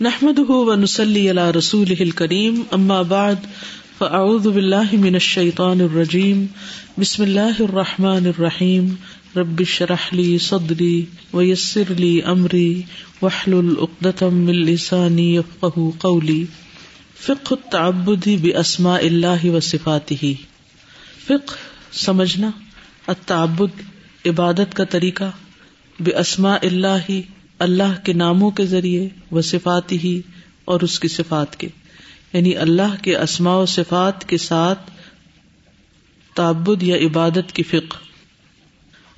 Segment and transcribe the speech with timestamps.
[0.00, 3.46] نحمد و نسلی اللہ رسول کریم اما بعد
[3.98, 6.44] فاعوذ باللہ من الشیطان الرجیم
[6.98, 8.94] بسم اللہ الرحمٰن الرحیم
[9.36, 11.04] ربش رحلی صدری
[11.34, 12.82] ویسر لی امری
[13.22, 16.44] وحل العقدم السانی قولی
[17.20, 20.34] فق التعبد باسماء اللہ و صفاتی
[21.26, 21.54] فق
[21.92, 22.50] سمجھنا،
[23.06, 23.80] التعبد
[24.26, 25.30] عبادت کا طریقہ
[26.00, 27.10] باسماء اللہ
[27.58, 30.20] اللہ کے ناموں کے ذریعے، وہ صفات ہی
[30.64, 31.68] اور اس کی صفات کے۔
[32.32, 34.90] یعنی اللہ کے اسماء و صفات کے ساتھ
[36.34, 37.96] تعبد یا عبادت کی فکر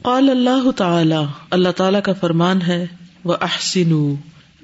[0.02, 1.16] قال اللہ تعالی
[1.50, 2.86] اللہ تعالی کا فرمان ہے،
[3.24, 4.14] وہ احسن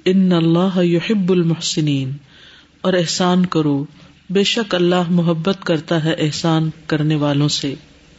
[0.05, 2.13] ان اللہ یحب المحسنین۔
[2.81, 3.85] اور احسان کرو،
[4.31, 7.75] بے شک اللہ محبت کرتا ہے احسان کرنے والوں سے۔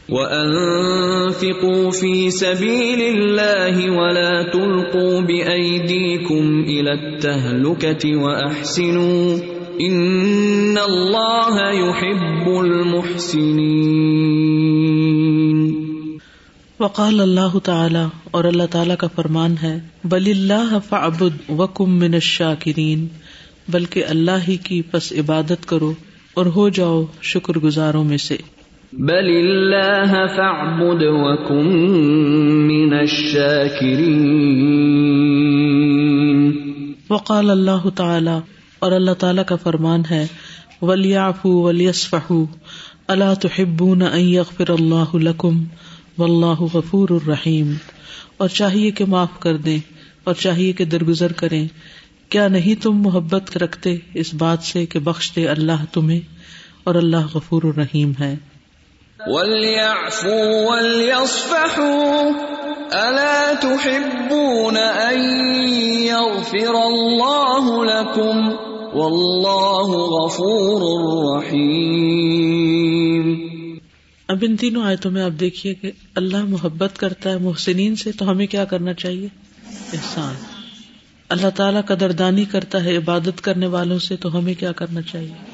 [0.08, 9.34] وَأَنفِقُوا فِي سَبِيلِ اللَّهِ وَلَا تُلْقُوا بِأَيْدِيكُمْ إِلَى التَّهْلُكَةِ وَأَحْسِنُوا
[9.80, 13.66] إِنَّ اللَّهَ يُحِبُّ الْمُحْسِنِينَ
[16.80, 23.06] وقال اللہ تعالی اور اللہ تعالی کا فرمان ہے، بل اللہ فعبد وکم من الشاکرین
[23.68, 25.92] بلکہ اللہ ہی کی پس عبادت کرو
[26.34, 28.36] اور ہو جاؤ شکر گزاروں میں سے۔
[28.92, 31.70] بل اللہ فاعبد وکم
[32.66, 34.04] من الشاکرین
[37.10, 38.36] وقال اللہ تعالی،
[38.78, 40.24] اور اللہ تعالی کا فرمان ہے
[40.82, 42.44] ولیعفو ولیصفحو
[43.08, 45.62] الا تحبون ان یغفر اللہ لکم
[46.18, 47.72] واللہ غفور الرحیم
[48.36, 49.80] اور چاہیے کہ معاف کر دیں،
[50.24, 51.66] اور چاہیے کہ درگزر کریں۔
[52.28, 56.20] کیا نہیں تم محبت رکھتے اس بات سے کہ بخش دے اللہ تمہیں؟
[56.84, 58.34] اور اللہ غفور الرحیم ہے۔
[62.92, 65.20] أَلَا تُحِبُّونَ أَن
[66.02, 68.50] يَغْفِرَ اللَّهُ لَكُمْ؟
[68.94, 70.80] وَاللَّهُ غَفُورٌ
[71.36, 71.76] رَّحِيمٌ.
[74.28, 78.30] اب ان تینوں آیتوں میں آپ دیکھیے کہ اللہ محبت کرتا ہے محسنین سے، تو
[78.30, 79.28] ہمیں کیا کرنا چاہیے؟
[79.92, 80.34] احسان۔
[81.28, 85.45] اللہ تعالیٰ قدردانی کرتا ہے عبادت کرنے والوں سے، تو ہمیں کیا کرنا چاہیے؟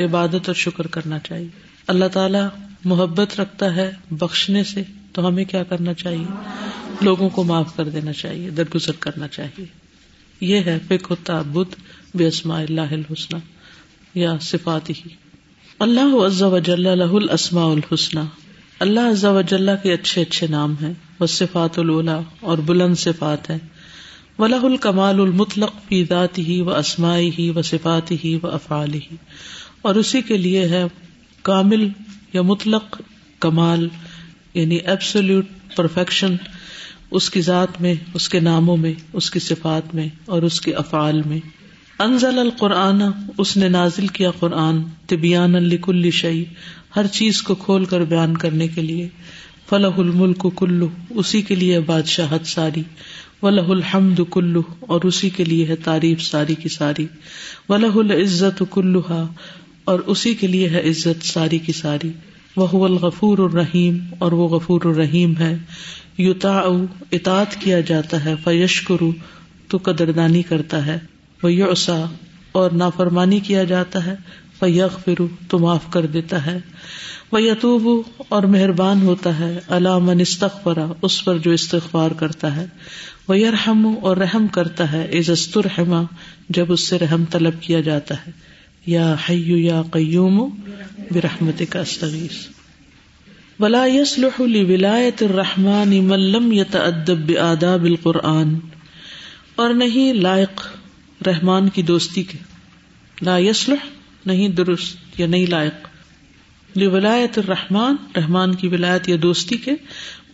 [0.00, 1.48] عبادت اور شکر کرنا چاہیے۔
[1.86, 2.48] اللہ تعالیٰ
[2.84, 6.24] محبت رکھتا ہے بخشنے سے، تو ہمیں کیا کرنا چاہیے؟
[7.00, 9.64] لوگوں کو معاف کر دینا چاہیے، درگزر کرنا چاہیے۔
[10.40, 11.74] یہ ہے فک ہوتا بدھ
[12.16, 13.38] بے اسما اللہ الحسن
[14.14, 15.08] یا صفات ہی۔
[15.78, 18.20] اللہ عز و جل لہ الاسماء الحسن
[18.80, 23.50] اللہ عز و جل کے اچھے اچھے نام ہیں۔ وہ صفات الا اور بلند صفات
[23.50, 23.58] ہیں۔
[24.38, 29.16] ولہ الکمال المطلق فی ذات ہی و اسماعی ہی و صفات ہی و افعال ہی
[29.82, 30.84] اور اسی کے لیے ہے
[31.42, 31.88] کامل
[32.32, 33.00] یا مطلق
[33.40, 33.88] کمال
[34.54, 35.46] یعنی ایبسولوٹ
[35.76, 36.36] پرفیکشن
[37.10, 40.74] اس کی ذات میں، اس کے ناموں میں، اس کی صفات میں اور اس کے
[40.74, 41.38] افعال میں۔
[41.98, 43.02] انزل القرآن،
[43.38, 44.76] اس نے نازل کیا قرآن
[45.06, 46.44] طبیان الکل شعی
[46.96, 49.08] ہر چیز کو کھول کر بیان کرنے کے لیے۔
[49.68, 52.82] فلاح الملک کلو اسی کے لیے بادشاہت ساری۔
[53.42, 57.06] ولہ الحمد کلو اور اسی کے لیے ہے تعریف ساری کی ساری۔
[57.68, 59.32] ولہ العزت کلوہا
[59.84, 62.12] اور اسی کے لیے ہے عزت ساری کی ساری۔
[62.56, 65.58] وہ الغفور الرحیم اور وہ غفور الرحیم ہے۔
[66.18, 66.62] یوتا
[67.12, 69.12] اطاط کیا جاتا ہے۔ فیش کرو
[69.68, 70.98] تو قدردانی کرتا ہے۔
[71.42, 72.04] وہ یوسا
[72.52, 74.14] اور نافرمانی کیا جاتا ہے۔
[74.58, 76.58] فیغ فرو تو معاف کر دیتا ہے۔
[77.32, 82.66] وہ یتوب اور مہربان ہوتا ہے۔ علام استخبرا اس پر جو استغفار کرتا ہے۔
[83.28, 85.58] وہ یرحم اور رحم کرتا ہے۔ عزت
[86.48, 88.49] جب اس سے رحم طلب کیا جاتا ہے۔
[88.86, 90.48] یا حیو یا قیوم
[91.10, 92.46] برحمت کا استغیث.
[93.60, 98.54] ولا يصلح لولایت الرحمن من لم يتأدب بآداب القرآن.
[99.56, 100.68] اور نہیں لائق
[101.26, 102.38] رحمان کی دوستی کے.
[103.22, 103.86] لا يصلح
[104.26, 105.88] نہیں درست یا نہیں لائق.
[106.76, 109.72] لولایت الرحمن، رحمان کی ولایت یا دوستی کے.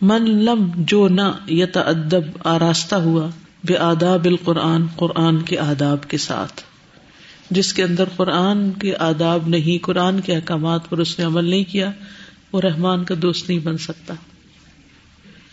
[0.01, 3.31] من لم، جو نہ یتأدب آراستہ ہوا
[3.65, 6.61] بے آداب القرآن، قرآن کے آداب کے ساتھ.
[7.51, 11.65] جس کے اندر قرآن کے آداب نہیں، قرآن کے احکامات پر اس نے عمل نہیں
[11.65, 11.91] کیا،
[12.53, 14.15] وہ رحمان کا دوست نہیں بن سکتا۔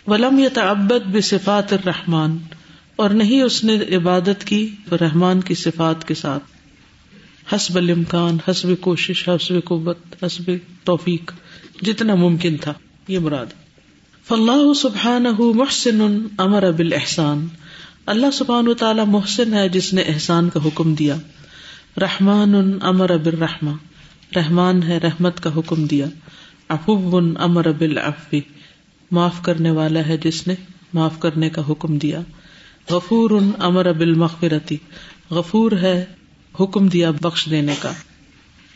[0.07, 2.37] ولم یا تعبت بے صفات الرحمان
[2.95, 6.43] اور نہیں اس نے عبادت کی رحمان کی صفات کے ساتھ۔
[7.55, 10.51] حسب الامکان، حسب کوشش، حسب قوت، حسب
[10.83, 11.31] توفیق،
[11.81, 12.73] جتنا ممکن تھا،
[13.07, 13.45] یہ مراد۔
[14.27, 17.47] فلاح سبحان محسن امر ابل احسان
[18.05, 21.15] اللہ سبحان و تعالی محسن ہے جس نے احسان کا حکم دیا۔
[22.01, 23.71] رحمان ان امر اب الرحما
[24.35, 26.05] رحمان ہے رحمت کا حکم دیا۔
[26.67, 28.41] افب ان امر اب العفی
[29.11, 30.55] معاف کرنے والا ہے جس نے
[30.93, 32.21] معاف کرنے کا حکم دیا۔
[32.89, 34.77] غفور ان امر ابل مغفرتی
[35.31, 36.05] غفور ہے
[36.59, 37.91] حکم دیا بخش دینے کا۔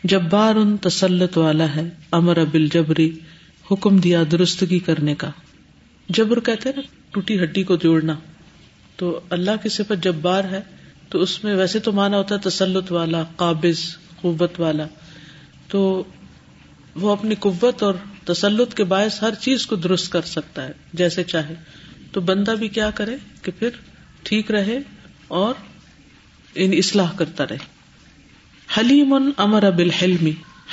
[0.03, 3.19] جبار ان تسلط والا ہے امر ابل جبری
[3.71, 5.29] حکم دیا درستگی کرنے کا۔
[6.09, 6.81] جبر کہتے نا،
[7.11, 8.15] ٹوٹی ہڈی کو جوڑنا۔
[8.95, 10.61] تو اللہ کی صفت جبار ہے
[11.09, 13.79] تو اس میں ویسے تو مانا ہوتا ہے تسلط والا، قابض،
[14.21, 14.85] قوت والا۔
[15.67, 16.03] تو
[16.95, 17.93] وہ اپنی قوت اور
[18.23, 21.55] تسلط کے باعث ہر چیز کو درست کر سکتا ہے، جیسے چاہے۔
[22.11, 23.69] تو بندہ بھی کیا کرے کہ پھر
[24.23, 24.79] ٹھیک رہے
[25.27, 25.53] اور
[26.55, 27.57] ان اصلاح کرتا رہے۔
[28.77, 29.81] حلیم ان امر اب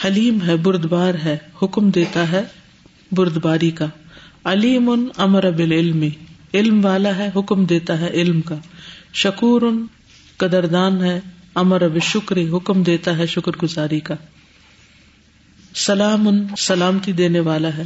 [0.05, 2.43] حلیم ہے، بردبار ہے، حکم دیتا ہے
[3.13, 3.87] بردباری کا۔
[4.45, 5.61] علیم ان امر اب
[6.55, 8.57] علم والا ہے، حکم دیتا ہے علم کا۔
[9.13, 9.87] شکور ان
[10.37, 11.21] قدردان ہے،
[11.55, 14.15] امر اب شکری حکم دیتا ہے شکر گزاری کا۔
[15.75, 17.83] سلام ان سلامتی دینے والا ہے۔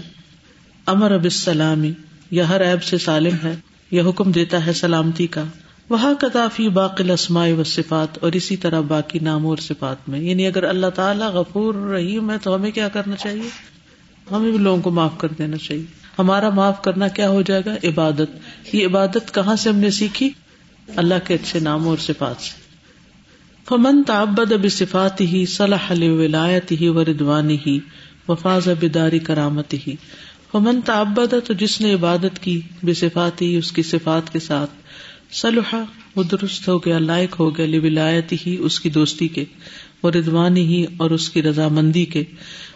[0.87, 1.93] امر اب سلامی
[2.31, 3.57] یا ہر ایب سے سالم ہے،
[3.91, 5.45] یا حکم دیتا ہے سلامتی کا۔
[5.89, 10.47] وہ کدافی باقی اسماء و صفات اور اسی طرح باقی نام اور صفات میں۔ یعنی
[10.47, 13.49] اگر اللہ تعالیٰ غفور رحیم ہے تو ہمیں کیا کرنا چاہیے؟
[14.31, 15.85] ہمیں بھی لوگوں کو معاف کر دینا چاہیے۔
[16.19, 18.39] ہمارا معاف کرنا کیا ہو جائے گا؟ عبادت۔
[18.73, 20.31] یہ عبادت کہاں سے ہم نے سیکھی؟
[20.97, 22.69] اللہ کے اچھے ناموں اور صفات سے۔
[23.69, 27.79] فمن تعبد اب صفات ہی صلاح ولایت ہی و ردوانی ہی
[28.29, 29.95] وفاظ بداری کرامت ہی
[30.53, 34.71] فمن تعبد تو جس نے عبادت کی بے صفات ہی اس کی صفات کے ساتھ۔
[35.33, 35.85] صلحہ
[36.17, 39.45] وہ درست ہو گیا، لائق ہو گیا لولایت ہی اس کی دوستی کے
[40.03, 42.25] وہ ردوانی ہی اور اس کی رضامندی کے۔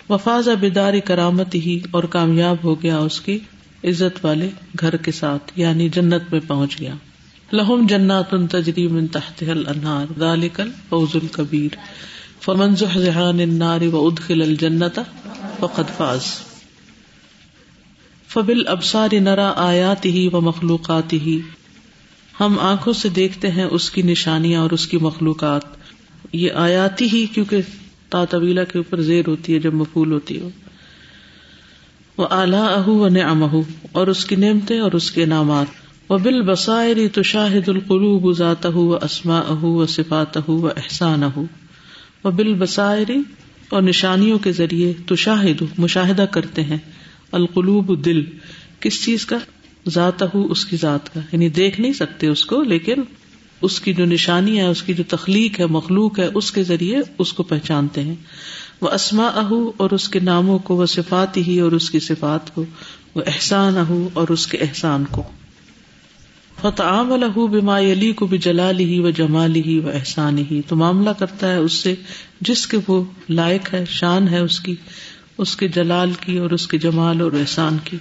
[0.08, 3.38] وفاظ بداری کرامت ہی اور کامیاب ہو گیا اس کی
[3.85, 4.49] عزت والے
[4.81, 6.94] گھر کے ساتھ یعنی جنت میں پہنچ گیا۔
[7.53, 11.77] لہم جنات ان تجری من تحت الانہار، ذالک الفوز الکبیر۔
[12.41, 15.01] فمن زحزحان النار و ادخل الجنت
[15.61, 16.23] فقد فاز۔
[18.29, 21.41] فبل ابصار نرا آیات ہی و مخلوقات ہی
[22.41, 25.63] ہم آنکھوں سے دیکھتے ہیں اس کی نشانیاں اور اس کی مخلوقات۔
[26.33, 27.57] یہ آیاتی ہی کیونکہ
[28.09, 30.51] تا طویلا کے اوپر زیر ہوتی ہے جب مفول ہوتی ہو۔
[32.17, 33.45] وہ اعلیٰ اہ و نعم
[33.93, 38.67] اور اس کی نعمتیں اور اس کے انعامات۔ وہ بال بسائری تو شاہد القلوب ذات
[38.67, 41.39] و اسما اہ و صفات اہ و احسان اہ
[42.25, 43.17] و بال بسائری
[43.69, 46.79] اور نشانیوں کے ذریعے تو شاہد مشاہدہ کرتے ہیں.
[47.33, 48.25] القلوب دل،
[48.81, 49.39] کس چیز کا؟
[49.89, 51.21] ذات ہو اس کی ذات کا.
[51.33, 52.95] یعنی دیکھ نہیں سکتے اس کو، لیکن
[53.63, 56.99] اس کی جو نشانی ہے، اس کی جو تخلیق ہے، مخلوق ہے، اس کے ذریعے
[57.19, 58.15] اس کو پہچانتے ہیں.
[58.81, 62.55] وہ اسما اہو اور اس کے ناموں کو وہ صفات ہی اور اس کی صفات
[62.55, 62.65] کو
[63.15, 65.23] وہ احسان اہو اور اس کے احسان کو.
[66.62, 70.76] فتعام الح بما علی کو بھی جلال ہی و جمال ہی و احسان ہی تو
[70.76, 71.94] معاملہ کرتا ہے اس سے
[72.41, 74.75] جس کے وہ لائق ہے، شان ہے اس کی،
[75.38, 77.97] اس کے جلال کی اور اس کے جمال اور احسان کی۔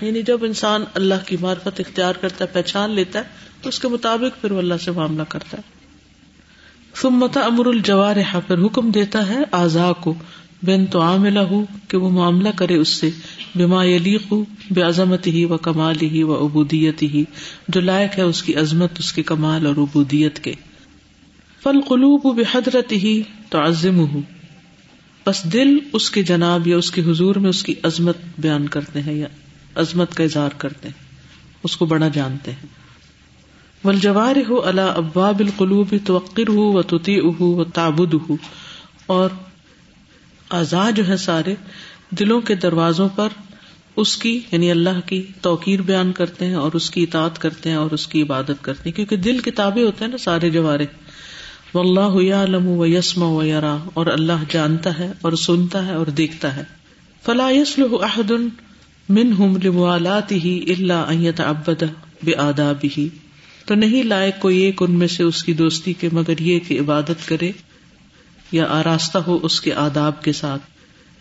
[0.00, 3.24] یعنی جب انسان اللہ کی معرفت اختیار کرتا ہے، پہچان لیتا ہے،
[3.62, 5.80] تو اس کے مطابق پھر وہ اللہ سے معاملہ کرتا ہے۔
[6.94, 8.16] سمتا امر الجوار
[8.46, 10.14] پھر حکم دیتا ہے آزا کو
[10.62, 13.10] بین تو عاملہ ہو کہ وہ معاملہ کرے اس سے۔
[13.54, 17.24] بیما علیق ہو بے عظمت ہی و کمال ہی و ابودیت ہی
[17.68, 20.52] جو لائق ہے اس کی عظمت، اس کے کمال اور ابودیت کے۔
[21.62, 24.20] فل قلوب بے حضرت ہی تو عظم
[25.26, 29.02] بس دل اس کے جناب یا اس کے حضور میں اس کی عظمت بیان کرتے
[29.02, 29.26] ہیں یا
[29.74, 31.04] عظمت کا اظہار کرتے ہیں،
[31.62, 32.66] اس کو بڑا جانتے ہیں۔
[33.84, 38.36] ول جوار ہو اللہ ابا بالقلوب توقر ہو و تتی اہ و تابد ہو
[39.06, 39.30] اور
[40.48, 41.54] آزاد جو ہے سارے
[42.10, 43.28] دلوں کے دروازوں پر
[43.96, 47.76] اس کی یعنی اللہ کی توقیر بیان کرتے ہیں اور اس کی اطاعت کرتے ہیں
[47.76, 50.86] اور اس کی عبادت کرتے ہیں۔ کیونکہ دل کتابیں ہوتے ہیں نا سارے جوارے۔
[51.74, 56.06] و اللہ یعلم و یسم و یرا اور اللہ جانتا ہے اور سنتا ہے اور
[56.06, 56.62] دیکھتا ہے۔
[57.24, 58.30] فلا یسلح احد
[59.08, 61.82] من ہم لموالات ہی اللہ ابد
[62.22, 63.08] بے آداب ہی
[63.66, 66.80] تو نہیں لائق کوئی ایک ان میں سے اس کی دوستی کے مگر یہ کہ
[66.80, 67.52] عبادت کرے
[68.52, 70.62] یا آراستہ ہو اس کے آداب کے ساتھ۔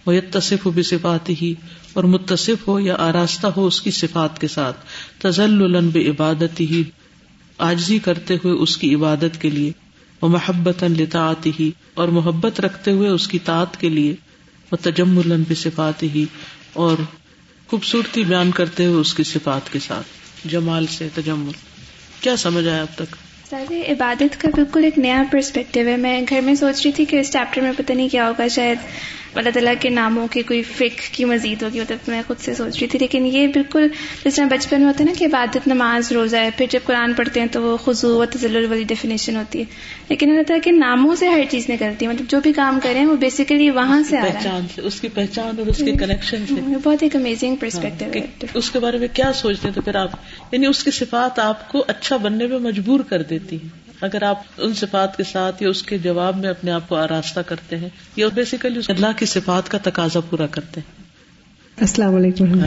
[0.05, 1.53] وہ یتصف ہو صفات ہی
[1.93, 4.85] اور متصف ہو یا آراستہ ہو اس کی صفات کے ساتھ۔
[5.17, 6.83] تزل بے عبادت ہی
[7.57, 9.71] آجزی کرتے ہوئے اس کی عبادت کے لیے۔
[10.21, 14.15] وہ محبت لطاعت ہی اور محبت رکھتے ہوئے اس کی تعت کے لیے۔
[14.71, 16.25] وہ تجم بے صفات ہی
[16.73, 16.97] اور
[17.67, 20.07] خوبصورتی بیان کرتے ہوئے اس کی صفات کے ساتھ۔
[20.45, 21.51] جمال سے تجمل۔
[22.21, 23.15] کیا سمجھ آیا اب تک؟
[23.49, 27.19] سر عبادت کا بالکل ایک نیا پرسپیکٹو ہے۔ میں گھر میں سوچ رہی تھی کہ
[27.19, 28.77] اس چیپٹر میں پتہ نہیں کیا ہوگا، شاید
[29.35, 32.79] اللہ تعالیٰ کے ناموں کی کوئی فک کی مزید ہوگی مطلب میں خود سے سوچ
[32.79, 33.87] رہی تھی لیکن یہ بالکل
[34.25, 37.13] جس طرح بچپن میں ہوتا ہے نا کہ عبادت نماز روزہ ہے پھر جب قرآن
[37.13, 39.63] پڑھتے ہیں تو وہ خزو و تزل والی ڈیفینیشن ہوتی ہے۔
[40.09, 43.05] لیکن اللہ تعالیٰ کے ناموں سے ہر چیز نکلتی ہے مطلب جو بھی کام کریں
[43.05, 47.03] وہ بیسیکلی وہاں سے پہچان سے اس کی پہچان اور اس کے کنیکشن سے۔ بہت
[47.03, 50.09] ایک امیزنگ پرسپیکٹو اس کے بارے میں کیا سوچتے ہیں تو پھر آپ
[50.51, 53.57] یعنی اس کی صفات آپ کو اچھا بننے میں مجبور کر دیتی
[54.01, 57.39] اگر آپ ان صفات کے ساتھ یا اس کے جواب میں اپنے آپ کو آراستہ
[57.39, 61.03] کرتے ہیں یا بیسیکلی اللہ کی صفات کا تقاضا پورا کرتے ہیں۔
[61.81, 62.61] السلام علیکم۔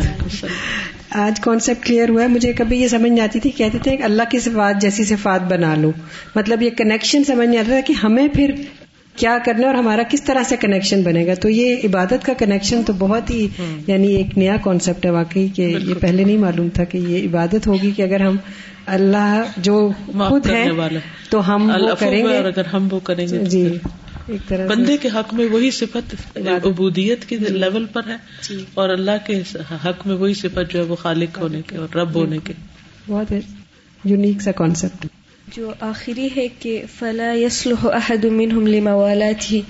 [1.11, 4.03] آج کانسیپٹ کلیئر ہوا ہے۔ مجھے کبھی یہ سمجھ نہیں آتی تھی کہتے تھے کہ
[4.03, 5.93] اللہ کی صفات جیسی صفات بنا لو۔
[6.35, 8.55] مطلب یہ کنیکشن سمجھ نہیں آتا تھا کہ ہمیں پھر
[9.17, 12.83] کیا کرنا اور ہمارا کس طرح سے کنیکشن بنے گا؟ تو یہ عبادت کا کنیکشن
[12.83, 13.49] تو بہت ہی
[13.87, 17.67] یعنی ایک نیا کانسیپٹ ہے واقعی کہ یہ پہلے نہیں معلوم تھا کہ یہ عبادت
[17.67, 18.37] ہوگی کہ اگر ہم
[18.87, 19.91] اللہ جو
[20.29, 20.69] خود ہے
[21.31, 23.69] تو ہم کریں گے۔ اگر ہم وہ کریں گے جی
[24.27, 28.17] ایک طرح بندے کے حق میں وہی صفت عبودیت کے لیول پر ہے۔
[28.75, 29.43] اور اللہ کے
[29.85, 32.53] حق میں وہی صفت جو ہے وہ خالق ہونے کے اور رب ہونے کے۔
[33.09, 33.33] بہت
[34.05, 35.07] یونیک سا کانسیپٹ
[35.57, 39.61] جو آخری ہے کہ فلا یسلح احد منہم لموالات ہی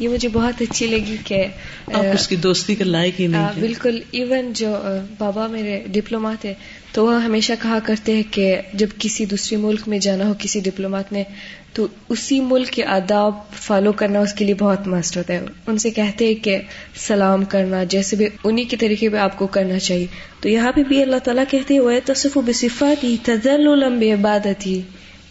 [0.00, 1.46] یہ مجھے بہت اچھی لگی کہ
[1.94, 4.76] آپ اس کی دوستی کے لائق ہی نہیں بالکل ایون جو
[5.18, 6.54] بابا میرے ڈپلومات ہے
[6.92, 10.60] تو وہ ہمیشہ کہا کرتے ہیں کہ جب کسی دوسرے ملک میں جانا ہو کسی
[10.60, 11.24] ڈپلومات نے
[11.72, 15.78] تو اسی ملک کے آداب فالو کرنا اس کے لیے بہت مست ہوتا ہے۔ ان
[15.78, 16.58] سے کہتے ہیں کہ
[16.94, 20.06] سلام کرنا جیسے بھی انہی کے طریقے پہ آپ کو کرنا چاہیے۔
[20.40, 23.68] تو یہاں پہ بھی اللہ تعالیٰ کہتے وہ تصف و بصفات ہی تزل
[24.12, 24.82] عبادت ہی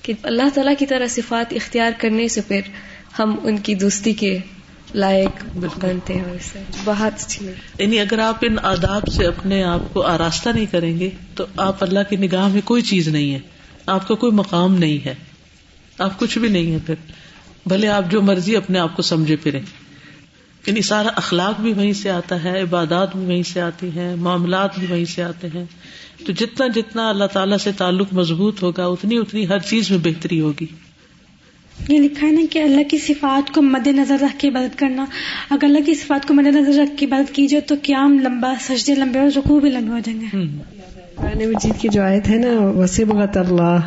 [0.01, 2.62] کہ اللہ تعالیٰ کی طرح صفات اختیار کرنے سے پھر
[3.20, 4.38] ہم ان کی دوستی کے
[4.96, 6.24] لائق بنتے ہیں
[6.86, 11.10] بہت اچھی یعنی اگر آپ ان آداب سے اپنے آپ کو آراستہ نہیں کریں گے
[11.36, 13.39] تو آپ اللہ کی نگاہ میں کوئی چیز نہیں ہے۔
[13.86, 15.15] آپ کا کوئی مقام نہیں ہے۔
[15.98, 16.96] آپ کچھ بھی نہیں ہے پھر۔
[17.65, 19.62] بھلے آپ جو مرضی اپنے آپ کو سمجھے پھریں۔
[20.68, 24.80] یعنی سارا اخلاق بھی وہیں سے آتا ہے عبادات بھی وہیں سے آتی ہیں معاملات
[24.80, 25.65] بھی وہیں سے آتے ہیں۔
[26.25, 30.41] تو جتنا جتنا اللہ تعالیٰ سے تعلق مضبوط ہوگا اتنی اتنی ہر چیز میں بہتری
[30.41, 30.65] ہوگی۔
[31.89, 35.06] یہ لکھا ہے نا کہ اللہ کی صفات کو مد نظر رکھ کے عبادت کرنا۔
[35.50, 38.53] اگر اللہ کی صفات کو مد نظر رکھ کے عبادت کی جائے تو قیام لمبا
[38.62, 40.27] سجدے لمبے اور رقو بھی لمبے ہو جائیں گے۔
[41.22, 43.78] قرآن مجید کی جو آیت ہے نا وسبغت اللہ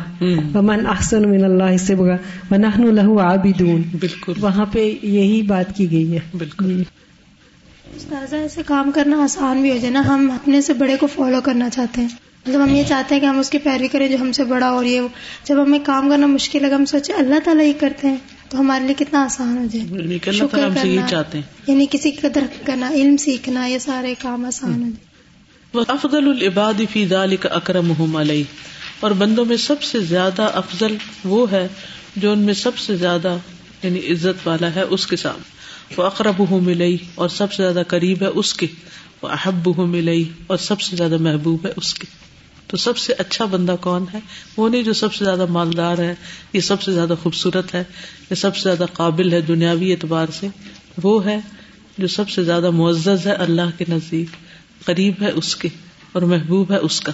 [0.57, 2.15] ومن احسن من اللہ سبغا
[2.51, 6.83] ونحن له عابدون۔ بالکل۔ وہاں پہ یہی بات کی گئی ہے۔ بالکل۔
[7.95, 11.41] استاذہ ایسے کام کرنا آسان بھی ہو جائے نا ہم اپنے سے بڑے کو فالو
[11.41, 12.07] کرنا چاہتے ہیں۔
[12.47, 14.67] مطلب ہم یہ چاہتے ہیں کہ ہم اس کی پیروی کریں جو ہم سے بڑا
[14.67, 15.01] اور یہ۔
[15.43, 18.17] جب ہمیں کام کرنا مشکل لگا ہم سوچے اللہ تعالیٰ یہ کرتے ہیں
[18.49, 22.43] تو ہمارے لیے کتنا آسان ہو جائے۔ شکر کرنا۔ چاہتے ہیں۔ یعنی کسی کی قدر
[22.65, 25.14] کرنا علم سیکھنا یہ سارے کام آسان ہو جائے۔
[25.87, 28.43] افضل العباد فی ذلك اکرمہم علیہ
[28.99, 31.67] اور بندوں میں سب سے زیادہ افضل وہ ہے
[32.15, 33.37] جو ان میں سب سے زیادہ
[33.83, 35.39] یعنی عزت والا ہے، اس کے ساتھ
[35.99, 38.67] وہ اقرب ملئی اور سب سے زیادہ قریب ہے اس کے۔
[39.21, 42.07] وہ احب ملئی اور سب سے زیادہ محبوب ہے اس کے۔
[42.67, 44.19] تو سب سے اچھا بندہ کون ہے؟
[44.57, 46.15] وہ نہیں جو سب سے زیادہ مالدار ہے
[46.53, 47.83] یہ سب سے زیادہ خوبصورت ہے
[48.29, 50.47] یہ سب سے زیادہ قابل ہے دنیاوی اعتبار سے۔
[51.03, 51.39] وہ ہے
[51.97, 54.44] جو سب سے زیادہ معزز ہے اللہ کے نزدیک۔
[54.85, 55.69] قریب ہے اس کے
[56.11, 57.11] اور محبوب ہے اس کا۔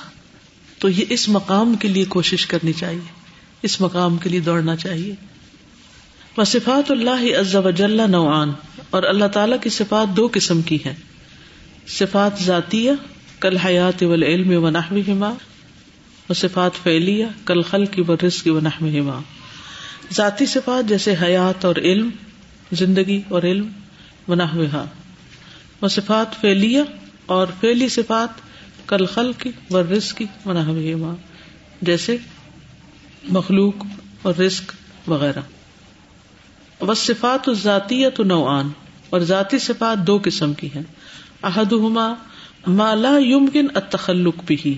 [0.79, 3.09] تو یہ اس مقام کے لیے کوشش کرنی چاہیے،
[3.61, 5.15] اس مقام کے لیے دوڑنا چاہیے۔
[6.45, 8.51] صفات اللہ عز و جل نوعان،
[8.89, 10.95] اور اللہ تعالی کی صفات دو قسم کی ہیں۔
[11.87, 12.91] صفات ذاتیہ،
[13.39, 15.25] کل حیات و علم و نحو
[16.29, 19.19] و صفات فعلیہ، کل خل و رزق و نحو
[20.13, 22.09] ذاتی صفات جیسے حیات اور علم،
[22.71, 23.67] زندگی اور علم
[24.27, 24.63] و نحو
[25.81, 26.81] و صفات فعلیہ
[27.31, 28.29] اور فعلی صفات،
[28.87, 30.25] کل خل کی و رزق کی
[30.93, 31.15] و
[31.81, 32.17] جیسے
[33.23, 33.85] مخلوق
[34.21, 34.73] اور رزق
[35.07, 35.41] وغیرہ۔
[36.83, 38.69] و صفات ذاتی تو نوعان،
[39.09, 40.83] اور ذاتی صفات دو قسم کی ہیں۔
[41.43, 42.13] احدہما
[42.67, 44.77] مالا یمکن التخلق بھی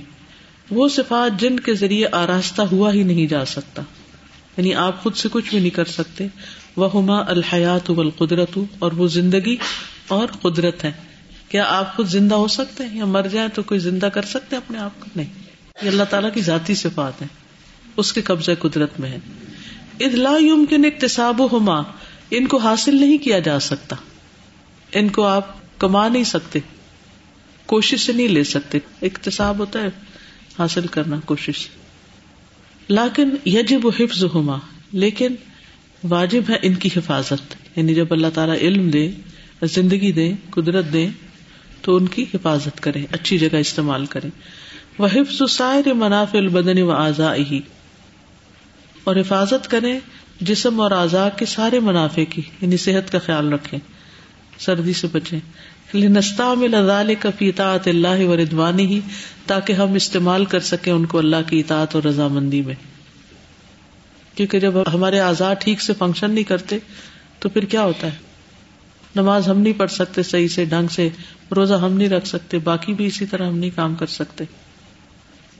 [0.71, 3.81] وہ صفات جن کے ذریعے آراستہ ہوا ہی نہیں جا سکتا۔
[4.57, 6.27] یعنی آپ خود سے کچھ بھی نہیں کر سکتے۔
[6.75, 9.57] وہ ہما الحیات والقدرت، اور وہ زندگی
[10.07, 10.91] اور قدرت ہے
[11.53, 14.55] کیا آپ خود زندہ ہو سکتے ہیں یا مر جائیں تو کوئی زندہ کر سکتے
[14.55, 15.29] اپنے آپ کو؟ نہیں.
[15.81, 17.27] یہ اللہ تعالیٰ کی ذاتی صفات ہے
[17.97, 19.19] اس کے قبضہ قدرت میں ہے
[19.99, 21.81] ادلا یمکن اقتصاب و ہما
[22.31, 23.95] ان کو حاصل نہیں کیا جا سکتا.
[24.91, 26.59] ان کو آپ کما نہیں سکتے.
[27.65, 28.77] کوشش سے نہیں لے سکتے.
[29.01, 29.87] اقتصاب ہوتا ہے،
[30.59, 31.67] حاصل کرنا کوشش.
[32.87, 34.59] لیکن یجب حفظ ہوما
[34.91, 35.35] لیکن
[36.03, 37.55] واجب ہے ان کی حفاظت.
[37.75, 39.11] یعنی جب اللہ تعالیٰ علم دے،
[39.61, 41.07] زندگی دے، قدرت دے
[41.83, 44.27] تو ان کی حفاظت کرے اچھی جگہ استعمال کرے
[44.97, 47.59] وہ حفظ سائر منافع البدن و اعضاء ہی
[49.03, 49.99] اور حفاظت کرے
[50.41, 53.77] جسم اور اعضاء کے سارے منافع کی یعنی صحت کا خیال رکھے
[54.59, 55.37] سردی سے بچے
[55.93, 58.99] لنستا میں لذال کفی اطاعت اللہ و ردوانی ہی
[59.45, 62.75] تاکہ ہم استعمال کر سکیں ان کو اللہ کی اطاعت اور رضامندی میں۔
[64.35, 66.77] کیونکہ جب ہمارے آزاد ٹھیک سے فنکشن نہیں کرتے،
[67.39, 68.32] تو پھر کیا ہوتا ہے؟
[69.15, 71.09] نماز ہم نہیں پڑھ سکتے صحیح سے، ڈھنگ سے،
[71.55, 74.43] روزہ ہم نہیں رکھ سکتے، باقی بھی اسی طرح ہم نہیں کام کر سکتے۔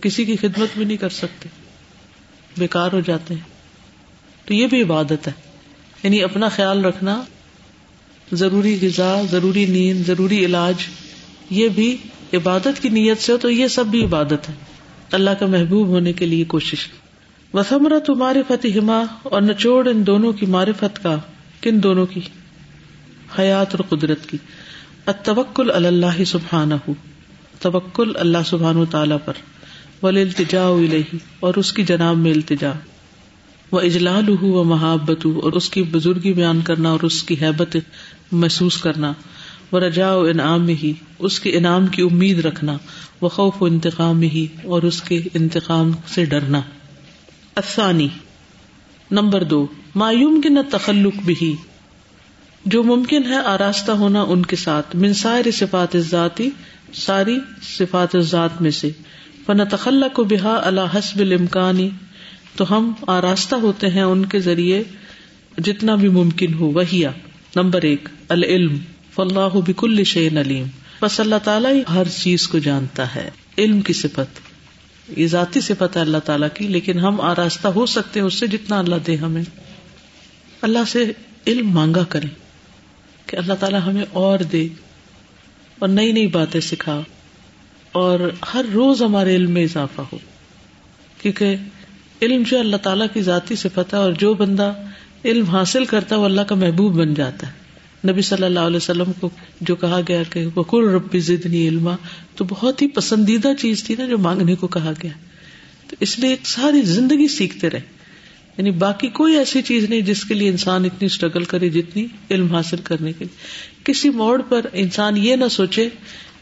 [0.01, 1.49] کسی کی خدمت بھی نہیں کر سکتے۔
[2.57, 3.41] بیکار ہو جاتے ہیں۔
[4.45, 5.31] تو یہ بھی عبادت ہے۔
[6.03, 7.23] یعنی اپنا خیال رکھنا
[8.33, 10.75] ضروری غذا، ضروری نیند، ضروری علاج،
[11.49, 11.97] یہ بھی
[12.33, 14.53] عبادت کی نیت سے ہو تو یہ سب بھی عبادت ہے۔
[15.11, 16.87] اللہ کا محبوب ہونے کے لیے کوشش۔
[17.53, 18.91] وسمرا تمہارے فتح
[19.23, 21.15] اور نچوڑ ان دونوں کی معرفت کا،
[21.61, 22.19] کن دونوں کی؟
[23.39, 24.37] حیات اور قدرت کی۔
[25.05, 26.71] اتوکل اللہ سبحان
[27.59, 29.33] توکل اللہ سبحان و تعالی پر۔
[30.03, 30.63] ول التجا
[31.39, 32.71] اور اس کی جناب میں التجا۔
[33.71, 37.77] وہ اجلال ہو و محبت اور اس کی بزرگی بیان کرنا اور اس کی حیبت
[38.31, 39.13] محسوس کرنا۔
[39.71, 42.77] وہ رجا و انعام ہی اس کے انعام کی امید رکھنا۔
[43.21, 46.61] وہ خوف و انتقام ہی اور اس کے انتقام سے ڈرنا۔
[47.55, 48.07] افسانی
[49.11, 51.55] نمبر دو۔ معیوم کے نہ تخلق بھی
[52.65, 56.49] جو ممکن ہے آراستہ ہونا ان کے ساتھ منسائر صفات ذاتی
[56.93, 58.91] ساری صفات ذات میں سے۔
[59.45, 61.89] فن تخلّ کو بحا اللہ حسب الامکانی
[62.55, 64.83] تو ہم آراستہ ہوتے ہیں ان کے ذریعے
[65.57, 67.03] جتنا بھی ممکن ہو وہی
[67.55, 68.77] نمبر ایک، العلم۔
[69.15, 70.65] فلاح بک الشعین علیم۔
[71.01, 74.39] بس اللہ تعالیٰ ہر چیز کو جانتا ہے۔ علم کی صفت۔
[75.19, 78.47] یہ ذاتی صفت ہے اللہ تعالیٰ کی، لیکن ہم آراستہ ہو سکتے ہیں اس سے
[78.47, 79.43] جتنا اللہ دے ہمیں۔
[80.61, 81.11] اللہ سے
[81.47, 82.42] علم مانگا کریں۔
[83.25, 84.67] کہ اللہ تعالیٰ ہمیں اور دے
[85.79, 87.01] اور نئی نئی باتیں سکھا
[87.91, 88.19] اور
[88.53, 90.17] ہر روز ہمارے علم میں اضافہ ہو۔
[91.21, 91.55] کیونکہ
[92.21, 94.73] علم جو اللہ تعالیٰ کی ذاتی صفت ہے اور جو بندہ
[95.25, 97.63] علم حاصل کرتا ہے وہ اللہ کا محبوب بن جاتا ہے۔
[98.11, 99.29] نبی صلی اللہ علیہ وسلم کو
[99.61, 101.95] جو کہا گیا کہ بکر ربی زدنی علما،
[102.35, 105.11] تو بہت ہی پسندیدہ چیز تھی نا جو مانگنے کو کہا گیا۔
[105.87, 107.81] تو اس لیے ایک ساری زندگی سیکھتے رہے۔
[108.57, 112.55] یعنی باقی کوئی ایسی چیز نہیں جس کے لیے انسان اتنی اسٹرگل کرے جتنی علم
[112.55, 113.37] حاصل کرنے کے لیے۔
[113.83, 115.89] کسی موڑ پر انسان یہ نہ سوچے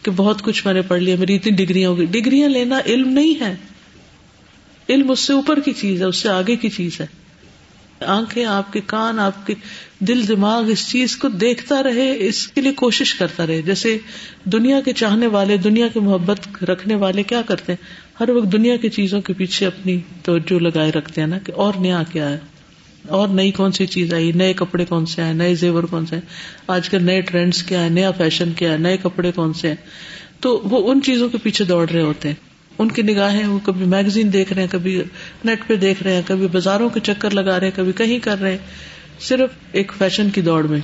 [0.03, 3.39] کہ بہت کچھ میں نے پڑھ لیا، میری اتنی ڈگریاں ہوگی ڈگریاں لینا علم نہیں
[3.39, 3.55] ہے۔
[4.89, 7.05] علم اس سے اوپر کی چیز ہے، اس سے آگے کی چیز ہے۔
[8.05, 9.53] آنکھیں آپ کے، کان آپ کے،
[9.99, 13.97] دل، دماغ اس چیز کو دیکھتا رہے، اس کے لیے کوشش کرتا رہے۔ جیسے
[14.45, 17.85] دنیا کے چاہنے والے، دنیا کے محبت رکھنے والے کیا کرتے ہیں؟
[18.21, 21.73] ہر وقت دنیا کی چیزوں کے پیچھے اپنی توجہ لگائے رکھتے ہیں نا کہ اور
[21.79, 22.37] نیا کیا ہے؟
[23.07, 26.19] اور نئی کون سی چیز آئی؟ نئے کپڑے کون سے آئے نئے زیور کون سے
[26.67, 29.75] آج کل نئے ٹرینڈس کیا ہے نیا فیشن کیا ہے؟ نئے کپڑے کون سے ہیں؟
[30.39, 32.35] تو وہ ان چیزوں کے پیچھے دوڑ رہے ہوتے ہیں۔
[32.79, 35.03] ان کی نگاہیں وہ کبھی میگزین دیکھ رہے ہیں، کبھی
[35.45, 38.41] نیٹ پہ دیکھ رہے ہیں، کبھی بازاروں کے چکر لگا رہے ہیں، کبھی کہیں کر
[38.41, 38.57] رہے ہیں۔
[39.19, 40.79] صرف ایک فیشن کی دوڑ میں۔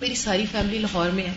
[0.00, 1.32] میری ساری فیملی لاہور میں ہے۔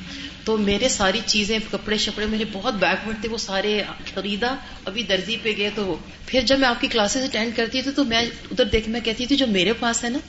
[0.50, 3.82] تو میرے ساری چیزیں کپڑے شپڑے میرے بہت بیکورڈ تھے وہ سارے
[4.14, 7.92] خریدا ابھی درزی پہ گئے تو پھر جب میں آپ کی کلاسز اٹینڈ کرتی تھی
[7.92, 10.20] تو میں ادھر دیکھ میں کہتی تھی جو میرے پاس ہے نا۔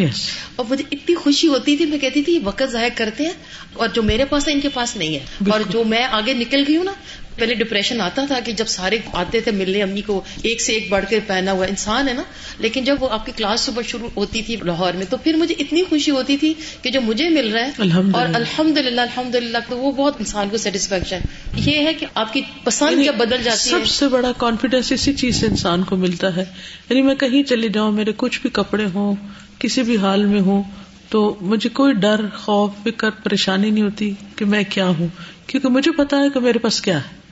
[0.00, 0.16] Yes.
[0.56, 3.32] اور مجھے اتنی خوشی ہوتی تھی میں کہتی تھی وقت ضائع کرتے ہیں
[3.72, 6.64] اور جو میرے پاس ہے ان کے پاس نہیں ہے۔ اور جو میں آگے نکل
[6.68, 6.92] گئی ہوں نا
[7.38, 10.86] پہلے ڈپریشن آتا تھا کہ جب سارے آتے تھے ملنے امی کو ایک سے ایک
[10.88, 12.22] بڑھ کر پہنا ہوا انسان ہے نا؟
[12.58, 15.54] لیکن جب وہ آپ کی کلاس صبح شروع ہوتی تھی لاہور میں تو پھر مجھے
[15.58, 17.70] اتنی خوشی ہوتی تھی کہ جو مجھے مل رہا ہے
[18.12, 21.18] اور الحمد للہ الحمد للہ تو وہ بہت انسان کو سیٹسفیکشن
[21.56, 25.12] یہ ہے کہ آپ کی پسند یعنی جب بدل جاتی سب سے بڑا کانفیڈینس اسی
[25.12, 26.44] چیز سے انسان کو ملتا ہے۔
[26.90, 29.14] یعنی میں کہیں چلی جاؤں میرے کچھ بھی کپڑے ہوں
[29.58, 30.62] کسی بھی حال میں ہوں
[31.08, 35.08] تو مجھے کوئی ڈر خوف فکر پریشانی نہیں ہوتی کہ میں کیا ہوں۔
[35.46, 37.25] کیونکہ مجھے پتا ہے کہ میرے پاس کیا ہے۔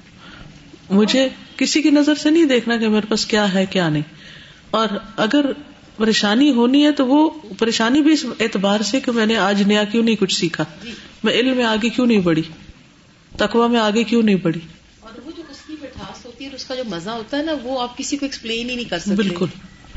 [0.91, 4.03] مجھے کسی کی نظر سے نہیں دیکھنا کہ میرے پاس کیا ہے کیا نہیں۔
[4.71, 5.45] اور اگر
[5.97, 9.85] پریشانی ہونی ہے تو وہ پریشانی بھی اس اعتبار سے کہ میں نے آج نیا
[9.85, 10.65] کیوں نہیں کچھ سیکھا؟
[11.25, 12.43] میں علم میں آگے کیوں نہیں بڑھی؟
[13.37, 14.61] تقوا میں آگے کیوں نہیں بڑھی؟
[15.01, 17.53] اور وہ جو اس کی مٹھاس ہوتی ہے اس کا جو مزہ ہوتا ہے نا
[17.63, 19.47] وہ آپ کسی کو ایکسپلین ہی نہیں کر سکتے۔ بالکل۔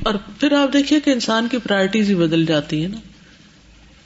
[0.04, 2.98] اور پھر آپ دیکھیے کہ انسان کی پرائرٹیز ہی بدل جاتی ہے نا۔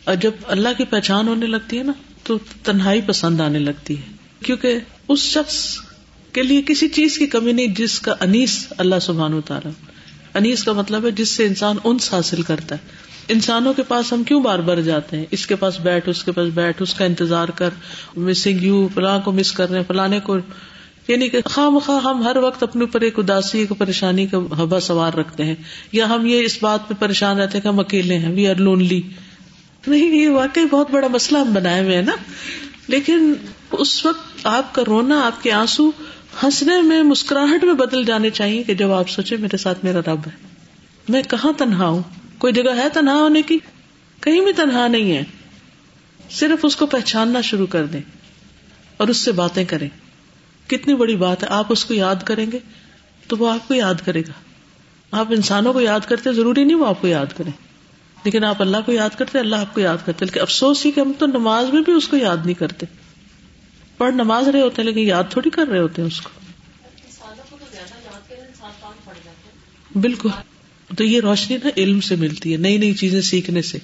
[0.04, 1.92] اور جب اللہ کی پہچان ہونے لگتی ہے نا
[2.24, 4.12] تو تنہائی پسند آنے لگتی ہے۔
[4.46, 5.78] کیونکہ اس شخص
[6.34, 9.70] کے لیے کسی چیز کی کمی نہیں، جس کا انیس اللہ سبحان اتارا
[10.34, 14.24] انیس کا مطلب ہے جس سے انسان انس حاصل کرتا ہے۔ انسانوں کے پاس ہم
[14.24, 17.06] کیوں بار بار جاتے ہیں؟ اس کے پاس بیٹھ، اس کے پاس بیٹھ، اس کا
[17.06, 17.70] انتظار کر
[18.16, 20.38] مسنگ یو فلاں کو مس کر رہے ہیں فلانے کو۔
[21.08, 24.80] یعنی کہ خواہ مخواہ ہم ہر وقت اپنے اوپر ایک اداسی، ایک پریشانی کا ہبا
[24.80, 25.56] سوار رکھتے ہیں۔
[25.92, 28.56] یا ہم یہ اس بات پہ پریشان رہتے ہیں کہ ہم اکیلے ہیں وی آر
[28.56, 29.02] لونلی
[29.88, 32.16] نہیں، یہ واقعی بہت بڑا مسئلہ ہم بنائے ہوئے ہیں نا۔
[32.88, 33.34] لیکن
[33.72, 35.92] اس وقت آپ کا رونا، آپ کے آنسو
[36.44, 40.20] ہنسنے میں، مسکراہٹ میں بدل جانے چاہیے کہ جب آپ سوچے میرے ساتھ میرا رب
[40.28, 40.48] ہے۔
[41.10, 42.04] میں کہاں تنہا ہوں؟
[42.38, 43.58] کوئی جگہ ہے تنہا ہونے کی؟
[44.20, 45.24] کہیں بھی تنہا نہیں ہے۔
[46.30, 48.02] صرف اس کو پہچاننا شروع کر دیں
[48.98, 49.90] اور اس سے باتیں کریں۔
[50.68, 52.60] کتنی بڑی بات ہے، آپ اس کو یاد کریں گے
[53.28, 54.32] تو وہ آپ کو یاد کرے گا۔
[55.12, 57.52] آپ انسانوں کو یاد کرتے، ضروری نہیں وہ آپ کو یاد کریں۔
[58.24, 61.00] لیکن آپ اللہ کو یاد کرتے، اللہ آپ کو یاد کرتے۔ لیکن افسوس ہی کہ
[61.00, 62.86] ہم تو نماز میں بھی اس کو یاد نہیں کرتے۔
[64.02, 66.30] پڑھ نماز رہے ہوتے ہیں لیکن یاد تھوڑی کر رہے ہوتے ہیں اس کو۔
[70.00, 70.30] بالکل۔
[70.98, 73.78] تو یہ روشنی نا علم سے ملتی ہے، نئی نئی چیزیں سیکھنے سے۔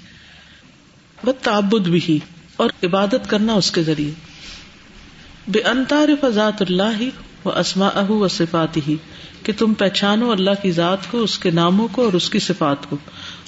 [1.24, 2.20] بس تعبد بھی
[2.56, 4.12] اور عبادت کرنا اس کے ذریعے۔
[5.48, 7.10] بے انتار فضات اللہ ہی
[7.46, 8.96] و اسما اہ و صفات ہی
[9.44, 12.90] کہ تم پہچانو اللہ کی ذات کو، اس کے ناموں کو اور اس کی صفات
[12.90, 12.98] کو۔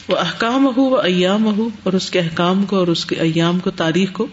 [0.08, 3.60] وہ احکام ہو وہ ایام ہو اور اس کے احکام کو اور اس کے ایام
[3.60, 4.28] کو، تاریخ کو۔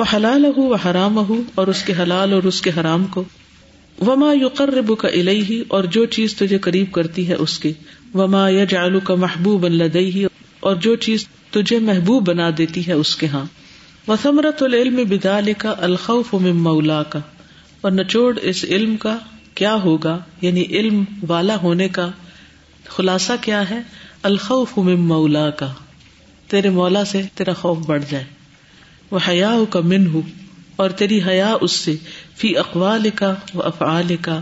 [0.00, 3.24] وہ حلال ہو وہ حرام ہو اور اس کے حلال اور اس کے حرام کو۔
[4.06, 7.72] وما یقرب کا الہی اور جو چیز تجھے قریب کرتی ہے اس کے
[8.14, 10.26] وما یا جالو کا محبوب اللہ
[10.60, 13.44] اور جو چیز تجھے محبوب بنا دیتی ہے اس کے ہاں۔
[14.08, 17.18] وسمرت العلم بدال کا الخوف من مولا کا
[17.80, 19.18] اور نچوڑ اس علم کا
[19.54, 22.08] کیا ہوگا؟ یعنی علم والا ہونے کا
[22.88, 23.80] خلاصہ کیا ہے؟
[24.22, 25.72] الخوف من مولا کا
[26.48, 28.39] تیرے مولا سے تیرا خوف بڑھ جائے۔
[29.10, 30.20] وہ حیا کا من ہو
[30.76, 31.94] اور تیری حیا اس سے،
[32.36, 34.40] فی اقوال کا و افعال کا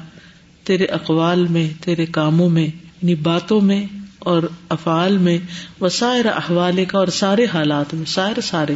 [0.65, 3.87] تیرے اقوال میں، تیرے کاموں میں یعنی باتوں میں،
[4.19, 5.39] اور افعال میں،
[5.81, 8.75] وسائر احوال کا اور سارے حالات میں، سائر سارے۔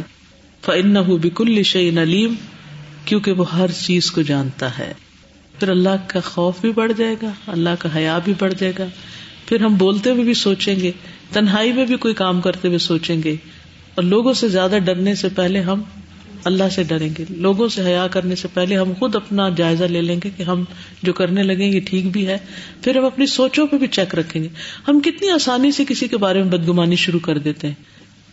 [0.65, 2.33] فن بک الشعین علیم،
[3.05, 4.93] کیونکہ وہ ہر چیز کو جانتا ہے۔
[5.59, 8.85] پھر اللہ کا خوف بھی بڑھ جائے گا، اللہ کا حیا بھی بڑھ جائے گا۔
[9.45, 10.91] پھر ہم بولتے ہوئے بھی سوچیں گے،
[11.31, 13.35] تنہائی میں بھی کوئی کام کرتے ہوئے سوچیں گے
[13.95, 15.83] اور لوگوں سے زیادہ ڈرنے سے پہلے ہم
[16.43, 20.01] اللہ سے ڈریں گے۔ لوگوں سے حیا کرنے سے پہلے ہم خود اپنا جائزہ لے
[20.01, 20.63] لیں گے کہ ہم
[21.03, 22.37] جو کرنے لگیں یہ ٹھیک بھی ہے۔
[22.83, 24.47] پھر ہم اپنی سوچوں پہ بھی چیک رکھیں گے۔
[24.87, 27.73] ہم کتنی آسانی سے کسی کے بارے میں بدگمانی شروع کر دیتے ہیں۔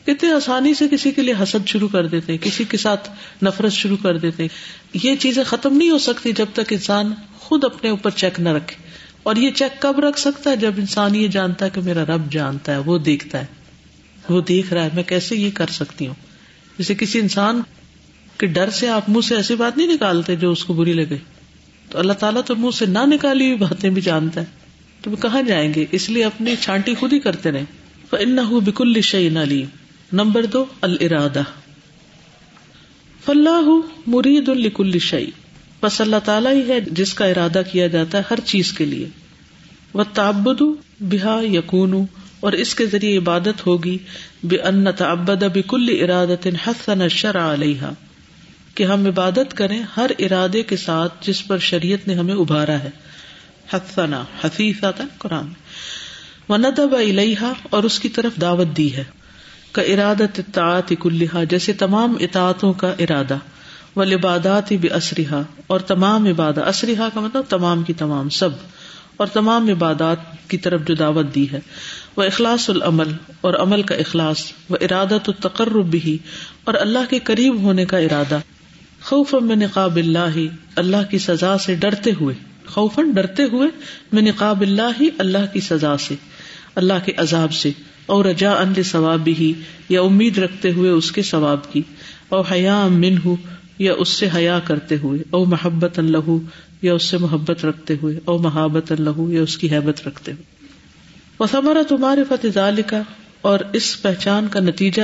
[0.06, 3.10] کتنی آسانی سے کسی کے لیے حسد شروع کر دیتے ہیں۔ کسی کے ساتھ
[3.44, 4.48] نفرت شروع کر دیتے ہیں۔
[5.02, 8.76] یہ چیزیں ختم نہیں ہو سکتی جب تک انسان خود اپنے اوپر چیک نہ رکھے۔
[9.22, 12.32] اور یہ چیک کب رکھ سکتا ہے جب انسان یہ جانتا ہے کہ میرا رب
[12.32, 13.59] جانتا ہے، وہ دیکھتا ہے۔
[14.30, 16.14] وہ دیکھ رہا ہے، میں کیسے یہ کر سکتی ہوں؟
[16.78, 17.62] جیسے کسی انسان
[18.38, 21.16] کے ڈر سے آپ منہ سے ایسی بات نہیں نکالتے جو اس کو بری لگے۔
[21.90, 24.46] تو اللہ تعالیٰ تو منہ سے نہ نکالی ہوئی باتیں بھی جانتا ہے۔
[25.02, 27.64] تو وہ کہاں جائیں گے؟ اس لیے اپنی چھانٹی خود ہی کرتے رہے
[28.12, 29.64] ان بکل شعین علی
[30.12, 31.42] نمبر دو الرادہ
[33.24, 35.26] فلاح مرید الکل شعی
[35.82, 39.08] بس اللہ تعالیٰ ہی ہے جس کا ارادہ کیا جاتا ہے ہر چیز کے لیے۔
[39.94, 40.62] وہ تابد
[41.00, 41.94] بحا یقون
[42.40, 43.98] اور اس کے ذریعے عبادت ہوگی
[44.42, 47.86] بے ان تعبد بکل ارادت حسن شرع علیہ
[48.74, 52.90] کہ ہم عبادت کریں ہر ارادے کے ساتھ جس پر شریعت نے ہمیں ابھارا ہے۔
[53.72, 54.84] حسنا حفیظ
[55.18, 55.46] قرآن
[56.48, 59.04] و ندب علیہ اور اس کی طرف دعوت دی ہے۔
[59.72, 63.36] کا ارادت اطاعت کلحا جیسے تمام اطاعتوں کا ارادہ۔
[63.96, 68.50] و لبادات بھی اسرحا اور تمام عبادت اسرحا کا مطلب تمام کی تمام، سب۔
[69.20, 70.16] اور تمام عبادات
[70.48, 71.60] کی طرف جو دعوت دی ہے۔
[72.16, 76.18] وہ اخلاص العمل اور عمل کا اخلاص و ارادت التقرب بھی
[76.64, 78.38] اور اللہ کے قریب ہونے کا ارادہ۔
[79.02, 80.38] خوف میں نقاب اللہ
[80.76, 82.34] اللہ کی سزا سے ڈرتے ہوئے۔
[82.66, 83.68] خوفن ڈرتے ہوئے
[84.12, 86.14] میں نقاب اللہ اللہ کی سزا سے۔
[86.74, 87.70] اللہ کے عذاب سے۔
[88.06, 89.52] اور رجا ان ثواب بھی
[89.88, 91.82] یا امید رکھتے ہوئے اس کے ثواب کی۔
[92.28, 93.36] اور حیا امن ہو
[93.78, 96.30] یا اس سے حیا کرتے ہوئے۔ او محبت اللہ
[96.82, 100.42] یا اس سے محبت رکھتے ہوئے، او محبت اللہ، یا اس کی حیبت رکھتے ہوئے۔
[101.38, 103.02] وہ سمرا تمہارے فتح کا
[103.40, 105.02] اور اس پہچان کا نتیجہ،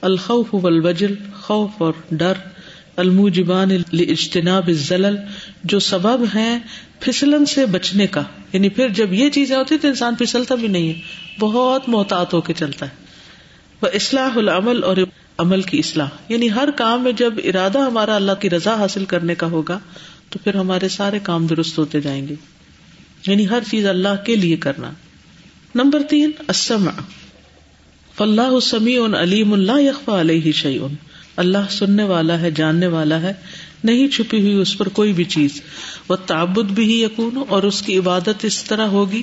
[0.00, 2.32] الخوف والوجل، خوف اور ڈر،
[2.96, 5.16] الموجبان اجتناب الزلل،
[5.64, 6.58] جو سبب ہیں
[7.00, 10.88] پھسلن سے بچنے کا۔ یعنی پھر جب یہ چیزیں ہوتی تو انسان پھسلتا بھی نہیں
[10.88, 11.00] ہے،
[11.40, 13.04] بہت محتاط ہو کے چلتا ہے۔
[13.82, 14.96] وہ اصلاح العمل، اور
[15.38, 19.34] عمل کی اصلاح۔ یعنی ہر کام میں جب ارادہ ہمارا اللہ کی رضا حاصل کرنے
[19.34, 19.78] کا ہوگا
[20.30, 22.34] تو پھر ہمارے سارے کام درست ہوتے جائیں گے۔
[23.26, 24.90] یعنی ہر چیز اللہ کے لیے کرنا۔
[25.74, 26.90] نمبر تین اسما
[28.18, 30.94] فلاح سمیع علیم اللہ یقفا علیہ شعیون
[31.36, 33.32] اللہ سننے والا ہے، جاننے والا ہے۔
[33.84, 35.60] نہیں چھپی ہوئی اس پر کوئی بھی چیز۔
[36.08, 39.22] وہ تعبد بھی ہی یقون اور اس کی عبادت اس طرح ہوگی۔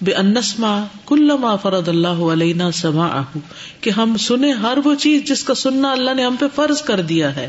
[0.00, 3.38] بے انسما کل ما فرد اللہ علینا سما آہ
[3.80, 7.00] کہ ہم سنیں ہر وہ چیز جس کا سننا اللہ نے ہم پہ فرض کر
[7.00, 7.48] دیا ہے۔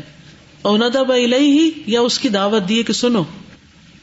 [0.62, 3.22] اوندب ہی یا اس کی دعوت دیے کہ سنو۔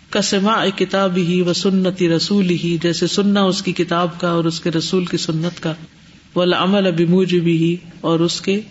[0.10, 4.46] کا سما کتاب ہی و سنتی رسول ہی، جیسے سننا اس کی کتاب کا اور
[4.46, 5.74] اس کے رسول کی سنت کا۔
[6.36, 8.62] ولا عمل ابھی موج بھی اور اس کے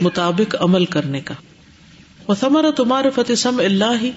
[0.00, 1.34] مطابق عمل کرنے کا۔
[2.28, 4.10] وہ سمر تمہارے فتح سم اللہ۔ ہی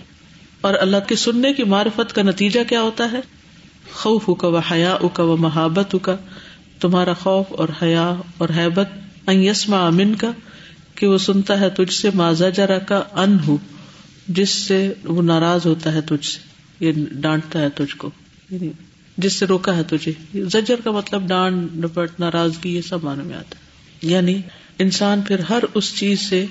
[0.62, 3.19] اور اللہ کے سننے کی معرفت کا نتیجہ کیا ہوتا ہے؟
[3.93, 6.15] خوف کا و حیا کا و محبت کا
[6.80, 8.89] تمہارا خوف اور حیا اور حیبت
[9.28, 10.32] یسما امن کا
[10.95, 13.58] کہ وہ سنتا ہے تجھ سے ماضا جرا کا ان ہو
[14.27, 16.39] جس سے وہ ناراض ہوتا ہے تجھ سے،
[16.86, 18.12] یہ ڈانٹتا ہے تجھ کو
[18.49, 18.69] یعنی
[19.17, 20.12] جس سے روکا ہے تجھے۔
[20.43, 23.63] زجر کا مطلب ڈانٹ، ڈپٹ، ناراضگی، یہ سب معنی میں آتا ہے۔
[24.01, 24.41] یعنی
[24.79, 26.45] انسان پھر ہر اس چیز سے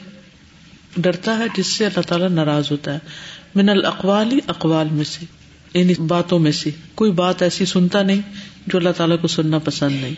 [0.97, 2.99] ڈرتا ہے جس سے اللہ تعالیٰ ناراض ہوتا ہے۔
[3.55, 5.27] من الاقوالی اقوال میں سے
[5.79, 8.21] یعنی باتوں میں سے۔ کوئی بات ایسی سنتا نہیں
[8.67, 10.15] جو اللہ تعالیٰ کو سننا پسند نہیں۔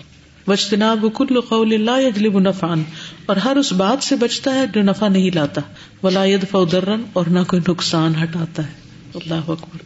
[0.46, 2.82] وجتناب کل قول اللہ یجلب نفعان
[3.26, 5.60] اور ہر اس بات سے بچتا ہے جو نفع نہیں لاتا۔
[6.02, 8.72] ولا يدفع ضررا اور نہ کوئی نقصان ہٹاتا ہے۔
[9.14, 9.82] اللہ اکبر۔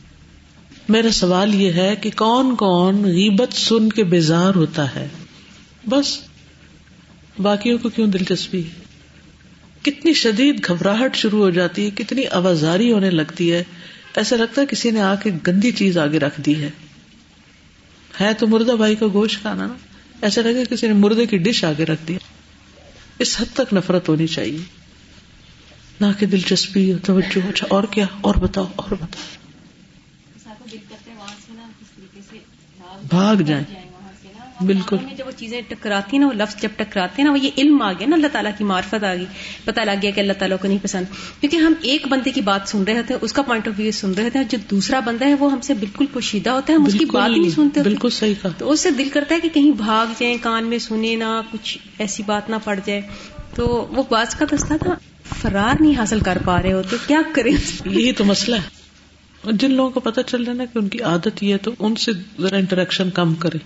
[0.88, 5.08] میرا سوال یہ ہے کہ کون کون غیبت سن کے بیزار ہوتا ہے؟
[5.86, 6.18] بس،
[7.38, 8.62] باقیوں کو کیوں دلچسپی؟
[9.82, 13.64] کتنی شدید گھبراہٹ شروع ہو جاتی ہے، کتنی آوازاری ہونے لگتی ہے۔
[14.16, 16.70] ایسا لگتا ہے کسی نے آ کے گندی چیز آگے رکھ دی ہے۔
[18.20, 19.74] ہے تو مردہ بھائی کا گوشت کھانا نا۔
[20.22, 22.16] ایسا لگے کسی نے مردے کی ڈش آگے رکھ دی۔
[23.18, 24.58] اس حد تک نفرت ہونی چاہیے۔
[26.00, 29.24] نہ کہ دلچسپی توجہ۔ اچھا اور کیا؟ اور بتاؤ اور بتاؤ۔
[33.08, 33.77] بھاگ جائیں۔
[34.60, 37.50] بالکل۔ جب وہ چیزیں ٹکراتی ہیں نا وہ لفظ جب ٹکراتے ہیں نا وہ یہ
[37.58, 39.24] علم آ گیا نا اللہ تعالیٰ کی معرفت آ گئی۔
[39.64, 41.04] پتا لگ گیا کہ اللہ تعالیٰ کو نہیں پسند۔
[41.40, 43.90] کیونکہ ہم ایک بندے کی بات سن رہے ہوتے ہیں اس کا پوائنٹ آف ویو
[43.90, 46.78] سن رہے ہوتے ہیں جو دوسرا بندہ ہے وہ ہم سے بالکل پوشیدہ ہوتا ہے
[46.78, 49.34] ہم اس کی بات ہی نہیں سنتے۔ بالکل صحیح کہا۔ تو اس سے دل کرتا
[49.34, 53.00] ہے کہ کہیں بھاگ جائیں کان میں سنے نہ کچھ ایسی بات نہ پڑ جائے۔
[53.54, 54.94] تو وہ باز کا دستہ تھا
[55.40, 57.52] فرار نہیں حاصل کر پا رہے ہوتے کیا کریں؟
[57.84, 58.78] یہی تو مسئلہ ہے۔
[59.52, 61.70] جن لوگوں کو پتا چل رہا ہے نا کہ ان کی عادت یہ ہے تو
[61.78, 63.58] ان سے ذرا انٹریکشن کم کرے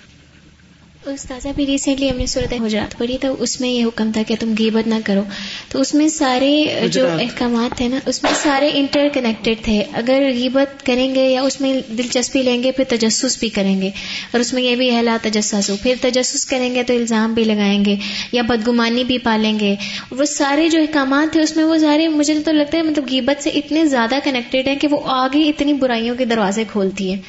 [1.07, 4.35] استاذہ بھی ریسنٹلی ہم نے صورت حجرات پڑھی تو اس میں یہ حکم تھا کہ
[4.41, 5.23] تم غیبت نہ کرو۔
[5.69, 10.23] تو اس میں سارے جو احکامات تھے نا اس میں سارے انٹر کنیکٹڈ تھے۔ اگر
[10.35, 13.89] غیبت کریں گے یا اس میں دلچسپی لیں گے پھر تجسس بھی کریں گے۔
[14.31, 17.35] اور اس میں یہ بھی ہے لا تجسس ہو پھر تجسس کریں گے تو الزام
[17.35, 17.97] بھی لگائیں گے
[18.33, 19.75] یا بدگمانی بھی پالیں گے۔
[20.11, 23.43] وہ سارے جو احکامات تھے اس میں وہ سارے مجھے تو لگتا ہے مطلب غیبت
[23.43, 27.21] سے اتنے زیادہ کنیکٹڈ ہیں کہ وہ آگے اتنی برائیوں کے دروازے کھولتی ہے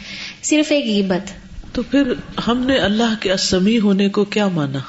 [0.43, 1.42] صرف ایک غیبت۔
[1.73, 2.13] تو پھر
[2.47, 4.79] ہم نے اللہ کے اسمی ہونے کو کیا مانا؟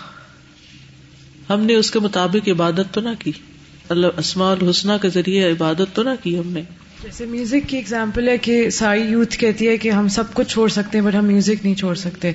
[1.51, 3.33] ہم نے اس کے مطابق عبادت تو نہ کی۔
[3.89, 6.63] اللہ اسماء الحسنہ کے ذریعے عبادت تو نہ کی ہم نے۔
[7.03, 10.69] جیسے میوزک کی اگزامپل ہے کہ ساری یوتھ کہتی ہے کہ ہم سب کچھ چھوڑ
[10.69, 12.33] سکتے ہیں، بٹ ہم میوزک نہیں چھوڑ سکتے۔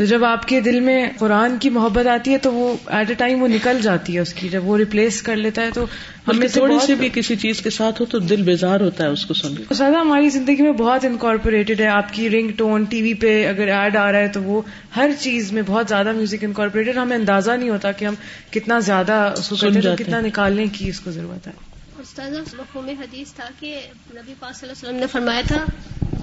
[0.00, 3.14] تو جب آپ کے دل میں قرآن کی محبت آتی ہے تو وہ ایٹ اے
[3.14, 5.84] ٹائم وہ نکل جاتی ہے اس کی جب وہ ریپلیس کر لیتا ہے تو
[6.28, 9.26] ہمیں تھوڑی سی بھی کسی چیز کے ساتھ ہو تو دل بیزار ہوتا ہے اس
[9.26, 13.14] کو سن سادہ ہماری زندگی میں بہت انکارپوریٹڈ ہے۔ آپ کی رنگ ٹون ٹی وی
[13.14, 14.62] پہ اگر ایڈ آ رہا ہے تو وہ
[14.96, 18.14] ہر چیز میں بہت زیادہ میوزک انکارپوریٹڈ ہمیں اندازہ نہیں ہوتا کہ ہم
[18.50, 19.56] کتنا زیادہ اس کو
[19.98, 21.52] کتنا نکالنے کی اس کو ضرورت ہے۔
[21.98, 23.80] مفہوم حدیث تھا کہ
[24.14, 25.64] نبی پاک صلی اللہ علیہ وسلم نے فرمایا تھا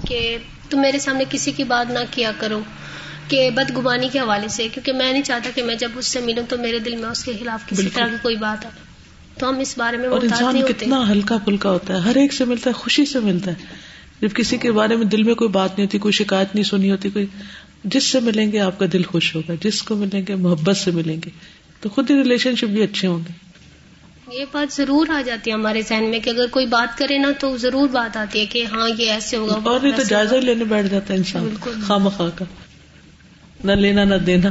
[0.08, 0.36] کہ
[0.70, 2.60] تم میرے سامنے کسی کی بات نہ کیا کرو۔
[3.28, 6.42] کہ بدگمانی کے حوالے سے کیونکہ میں نہیں چاہتا کہ میں جب اس سے ملوں
[6.48, 8.88] تو میرے دل میں اس کے خلاف کسی طرح کی کوئی بات آئے۔
[9.38, 12.44] تو ہم اس بارے میں اور انسان کتنا ہلکا پھلکا ہوتا ہے ہر ایک سے
[12.44, 13.56] ملتا ہے خوشی سے ملتا ہے۔
[14.20, 16.90] جب کسی کے بارے میں دل میں کوئی بات نہیں ہوتی کوئی شکایت نہیں سنی
[16.90, 17.26] ہوتی کوئی
[17.84, 20.90] جس سے ملیں گے آپ کا دل خوش ہوگا جس کو ملیں گے محبت سے
[20.90, 21.30] ملیں گے۔
[21.80, 23.48] تو خود ہی ریلیشن شپ بھی اچھے ہوں گے۔
[24.38, 27.28] یہ بات ضرور آ جاتی ہے ہمارے ذہن میں کہ اگر کوئی بات کرے نا
[27.40, 30.64] تو ضرور بات آتی ہے کہ ہاں یہ ایسے ہوگا اور نہیں تو جائزہ لینے
[30.64, 31.48] بیٹھ جاتا ہے انسان
[31.86, 32.44] خواہ مخواہ کا۔
[33.64, 34.50] نہ لینا نہ دینا۔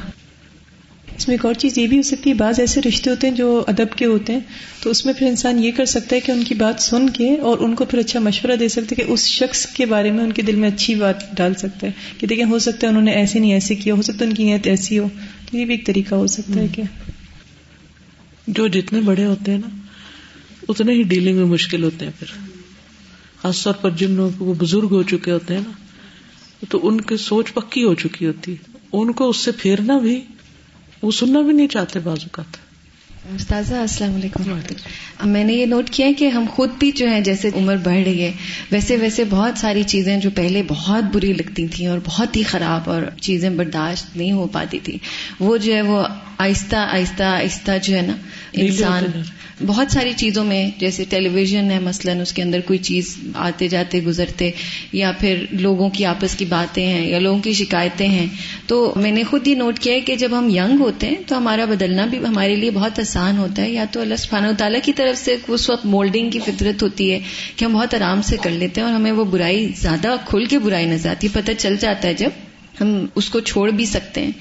[1.17, 3.35] اس میں ایک اور چیز یہ بھی ہو سکتی ہے بعض ایسے رشتے ہوتے ہیں
[3.35, 4.39] جو ادب کے ہوتے ہیں
[4.83, 7.37] تو اس میں پھر انسان یہ کر سکتا ہے کہ ان کی بات سن کے
[7.37, 10.31] اور ان کو پھر اچھا مشورہ دے سکتے کہ اس شخص کے بارے میں ان
[10.31, 13.11] کے دل میں اچھی بات ڈال سکتا ہے کہ دیکھیں ہو سکتا ہے انہوں نے
[13.11, 15.07] ایسے نہیں ایسے کیا ہو سکتا ہے ان کی نیت ایسی ہو۔
[15.51, 16.85] تو یہ بھی ایک طریقہ ہو سکتا ہے کیا
[18.47, 19.77] جو جتنے بڑے ہوتے ہیں نا
[20.69, 22.27] اتنے ہی ڈیلنگ میں مشکل ہوتے ہیں پھر۔
[23.41, 25.71] خاص طور پر جن لوگ وہ بزرگ ہو چکے ہوتے ہیں نا
[26.69, 30.21] تو ان کی سوچ پکی ہو چکی ہوتی ہے۔ ان کو اس سے پھیرنا بھی
[31.01, 32.43] وہ سننا بھی نہیں چاہتے بازو کا
[33.35, 37.49] استاذہ السلام علیکم۔ میں نے یہ نوٹ کیا کہ ہم خود بھی جو ہے جیسے
[37.55, 38.31] عمر بڑھ رہی ہے
[38.71, 42.89] ویسے ویسے بہت ساری چیزیں جو پہلے بہت بری لگتی تھیں اور بہت ہی خراب
[42.89, 44.97] اور چیزیں برداشت نہیں ہو پاتی تھی
[45.39, 46.03] وہ جو ہے وہ
[46.37, 48.13] آہستہ آہستہ آہستہ جو ہے نا
[48.53, 49.03] انسان
[49.65, 53.67] بہت ساری چیزوں میں، جیسے ٹیلی ویژن ہے مثلاً، اس کے اندر کوئی چیز آتے
[53.67, 54.51] جاتے، گزرتے،
[54.93, 58.27] یا پھر لوگوں کی آپس کی باتیں ہیں، یا لوگوں کی شکایتیں ہیں۔
[58.67, 61.37] تو میں نے خود ہی نوٹ کیا ہے کہ جب ہم ینگ ہوتے ہیں تو
[61.37, 64.79] ہمارا بدلنا بھی ہمارے لیے بہت آسان ہوتا ہے۔ یا تو اللہ سبحانہ و تعالیٰ
[64.83, 67.19] کی طرف سے اس وقت مولڈنگ کی فطرت ہوتی ہے
[67.55, 70.59] کہ ہم بہت آرام سے کر لیتے ہیں اور ہمیں وہ برائی زیادہ کھل کے
[70.59, 72.29] برائی نظر آتی ہے پتہ چل جاتا ہے جب
[72.81, 74.31] ہم اس کو چھوڑ بھی سکتے ہیں۔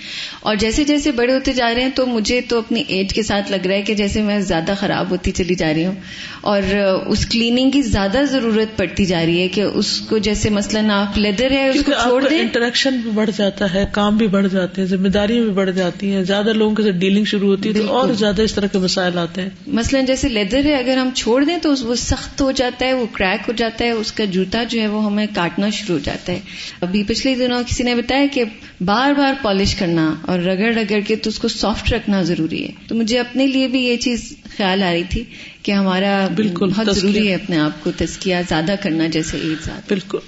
[0.40, 3.51] اور جیسے جیسے بڑے ہوتے جا رہے ہیں تو مجھے تو اپنی ایج کے ساتھ
[3.51, 5.94] لگ رہا ہے کہ جیسے میں زیادہ خراب ہوتی چلی جا رہی ہوں۔
[6.40, 6.62] اور
[7.07, 11.18] اس کلیننگ کی زیادہ ضرورت پڑتی جا رہی ہے کہ اس کو جیسے مثلاً آپ
[11.18, 14.81] لیدر ہے اس کو چھوڑ دیں۔ انٹریکشن بھی بڑھ جاتا ہے کام بھی بڑھ جاتے
[14.81, 17.81] ہیں ذمہ داری بھی بڑھ جاتی ہیں زیادہ لوگوں کے ساتھ ڈیلنگ شروع ہوتی ہے
[17.81, 21.44] اور زیادہ اس طرح کے مسائل آتے ہیں۔ مثلاً جیسے لیدر ہے اگر ہم چھوڑ
[21.44, 24.62] دیں تو وہ سخت ہو جاتا ہے وہ کریک ہو جاتا ہے اس کا جوتا
[24.64, 26.40] جو ہے وہ ہمیں کاٹنا شروع ہو جاتا ہے۔
[26.81, 28.45] ابھی پچھلے دنوں کسی نے بتایا کہ
[28.81, 32.73] بار بار پالش کرنا اور رگڑ رگڑ کے تو اس کو سافٹ رکھنا ضروری ہے۔
[32.89, 35.25] تو مجھے اپنے لیے بھی یہ چیز خیال آ رہی تھی
[35.62, 39.81] کہ ہمارا بالکل بہت ضروری ہے اپنے آپ کو تزکیہ زیادہ کرنا جیسے عید زیادہ۔
[39.89, 40.19] بالکل۔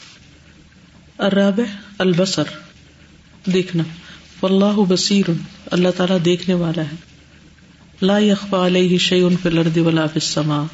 [1.19, 1.65] الرابع
[1.99, 2.43] البصر۔
[3.51, 3.83] دیکھنا۔
[4.43, 5.31] واللہ بصیر
[5.71, 6.97] اللہ تعالیٰ دیکھنے والا ہے۔
[8.03, 8.19] لا
[8.53, 10.65] عليه شيء في الارض ولا السماء۔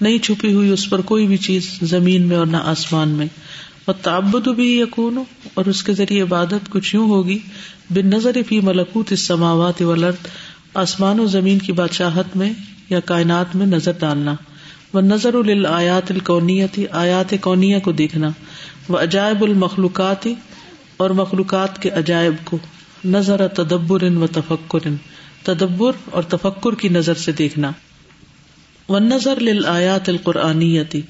[0.00, 3.26] نہیں چھپی ہوئی اس پر کوئی بھی چیز زمین میں اور نہ آسمان میں۔
[3.84, 5.22] اور تعبد بھی یقون
[5.54, 7.38] اور اس کے ذریعے عبادت کچھ یوں ہوگی
[7.90, 10.26] بن نظر فی ملکوت اس سماوات والارض
[10.74, 12.52] آسمان و زمین کی بادشاہت میں
[12.90, 14.34] یا کائنات میں نظر ڈالنا۔
[14.92, 18.28] وہ نظر الآیات القونیتی آیات کونیا کو دیکھنا۔
[18.88, 20.34] وہ عجائب المخلوقاتی
[20.96, 22.58] اور مخلوقات کے عجائب کو۔
[23.04, 24.88] نظر تدبر و تفکر
[25.42, 27.72] تدبر اور تفکر کی نظر سے دیکھنا۔
[28.88, 31.00] و نظر للآیات القرآنیتی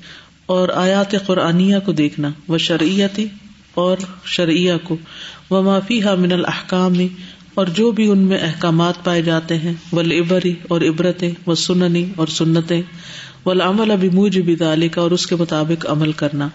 [0.48, 3.26] اور آیات قرآنیہ کو دیکھنا وہ شرعیتی
[3.74, 4.96] اور شرعیہ کو
[5.50, 6.94] وہ معافی من الحکام
[7.54, 12.26] اور جو بھی ان میں احکامات پائے جاتے ہیں ولعبری اور عبرتیں، و سننی اور
[12.26, 12.80] سنتیں
[13.44, 14.54] والعمل ابھی موج بھی
[14.88, 16.48] کا اور اس کے مطابق عمل کرنا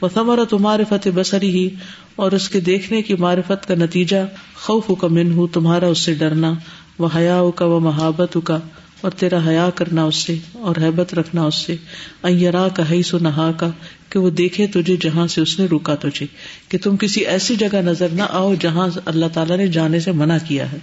[0.00, 1.68] وہ ثمرت معرفت بسری ہی
[2.16, 4.16] اور اس کے دیکھنے کی معرفت کا نتیجہ
[4.56, 6.52] خوف کا من ہوں تمہارا اس سے ڈرنا
[6.98, 8.58] وہ حیا کا وہ محبت کا
[9.04, 11.76] اور تیرا حیا کرنا اس سے اور حیبت رکھنا اس سے۔
[12.22, 13.70] ایرا کا ہی سو نہا کا
[14.08, 16.26] کہ وہ دیکھے تجھے جہاں سے اس نے روکا تجھے۔
[16.68, 20.36] کہ تم کسی ایسی جگہ نظر نہ آؤ جہاں اللہ تعالیٰ نے جانے سے منع
[20.48, 20.78] کیا ہے۔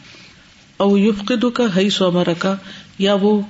[0.77, 2.57] اور یفقد کا ہئی سوما رکھا
[2.99, 3.41] یا وہ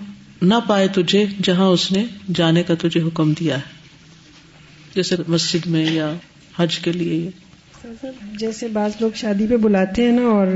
[0.42, 2.06] نہ پائے تجھے جہاں اس نے
[2.36, 3.82] جانے کا تجھے حکم دیا ہے۔
[4.96, 6.14] جیسے مسجد میں یا
[6.58, 7.30] حج کے لیے۔
[8.40, 10.48] جیسے بعض لوگ شادی پہ بلاتے ہیں نا اور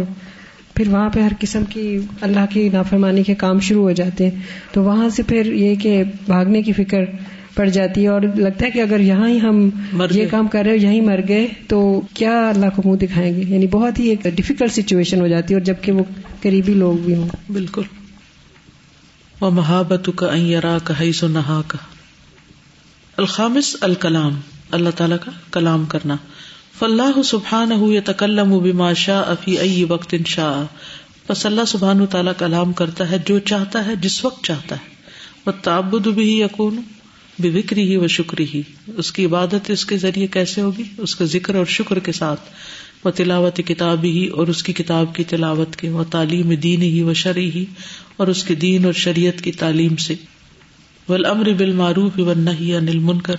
[0.76, 4.42] پھر وہاں پہ ہر قسم کی اللہ کی نافرمانی کے کام شروع ہو جاتے ہیں۔
[4.72, 7.00] تو وہاں سے پھر یہ کہ بھاگنے کی فکر
[7.56, 9.70] پڑ جاتی ہے اور لگتا ہے کہ اگر یہاں ہی ہم
[10.12, 13.68] یہ کام کر رہے یہیں مر گئے تو کیا اللہ کو منہ دکھائیں گے؟ یعنی
[13.68, 16.04] بہت ہی ایک ڈفیکلٹ سچویشن ہو جاتی ہے اور جبکہ وہ
[16.42, 17.82] قریبی لوگ بھی ہوں۔ بالکل۔
[19.42, 21.78] وہ محبت کا ایرا کا حیث و نہا کا
[23.18, 24.40] الخامس الکلام۔
[24.72, 26.16] اللہ تعالیٰ کا کلام کرنا۔
[26.80, 30.66] فلاح سبحان ہُو تکلم بما شاہ افی ائی وقت شاہ
[31.30, 34.96] بس اللہ سبحان تعالیٰ کلام کرتا ہے جو چاہتا ہے، جس وقت چاہتا ہے۔
[35.46, 36.82] وہ تابد بھی یقون
[37.40, 38.62] بے وکری ہی و شکری ہی
[38.98, 42.42] اس کی عبادت اس کے ذریعے کیسے ہوگی؟ اس کا ذکر اور شکر کے ساتھ۔
[43.04, 47.02] وہ تلاوت کتاب ہی اور اس کی کتاب کی تلاوت کے۔ وہ تعلیم دین ہی
[47.02, 47.66] و شرح ہی
[48.18, 50.16] اور اس کے دین اور شریعت کی تعلیم سے۔
[51.10, 53.36] ولامر بالمعروف و نہیں انل منکر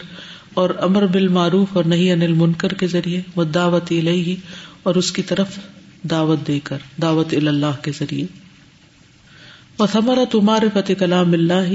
[0.57, 4.37] اور امر بال معروف اور نہیں انل منکر کے ذریعے وہ دعوت الہی
[4.83, 5.59] اور اس کی طرف
[6.11, 8.27] دعوت دے کر، دعوت اللہ کے ذریعے۔
[9.79, 11.73] وہ تھمرا تو معرفت کلام اللہ،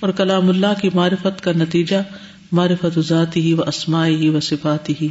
[0.00, 2.02] اور کلام اللہ کی معرفت کا نتیجہ
[2.52, 5.08] معرفت ذاتی ہی و اسماعی ہی و صفاتی ہی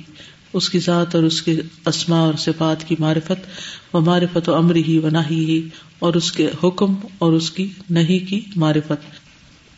[0.54, 1.56] اس کی ذات اور اس کے
[1.86, 5.62] اسما اور صفات کی معرفت و معرفت و امر ہی و نہ ہی
[6.00, 9.21] اور اس کے حکم اور اس کی نہیں کی معرفت۔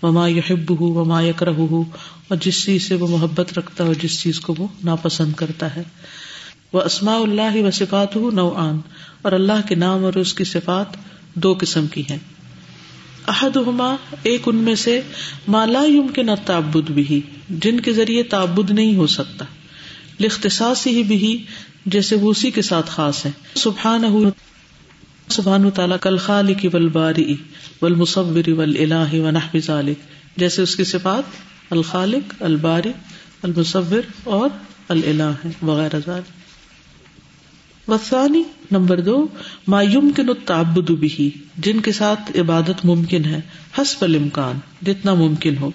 [0.03, 1.83] وما یحب ہُو وما یکر ہُو
[2.27, 5.83] اور جس چیز سے وہ محبت رکھتا ہے جس چیز کو وہ ناپسند کرتا ہے۔
[6.73, 8.77] وہ اسماء اللہ و صفات ہو نو آن
[9.21, 10.85] اور اللہ کے نام اور اس کی صفات
[11.35, 12.19] دو قسم کی ہیں۔
[13.27, 15.01] احد ہما ایک ان میں سے
[15.47, 19.45] مالا یمکن تعبد بھی جن کے ذریعے تعبد نہیں ہو سکتا۔
[20.19, 21.45] لختصاص ہی بھی
[21.85, 24.03] جیسے وہ اسی کے ساتھ خاص ہے سبحان
[25.29, 27.35] سبحان تعالیٰ کل خال کی ول باری
[27.81, 29.97] ول ذالک
[30.37, 31.23] جیسے اس کی صفات،
[31.69, 32.91] الخالق الباری
[33.41, 34.49] المصور اور
[34.89, 36.43] اللہ ہے وغیرہ ذالک
[37.89, 39.27] وسانی نمبر دو
[39.67, 43.41] مایوم کے نتعبد بھی جن کے ساتھ عبادت ممکن ہے،
[43.77, 45.71] حسب الامکان، جتنا ممکن ہو۔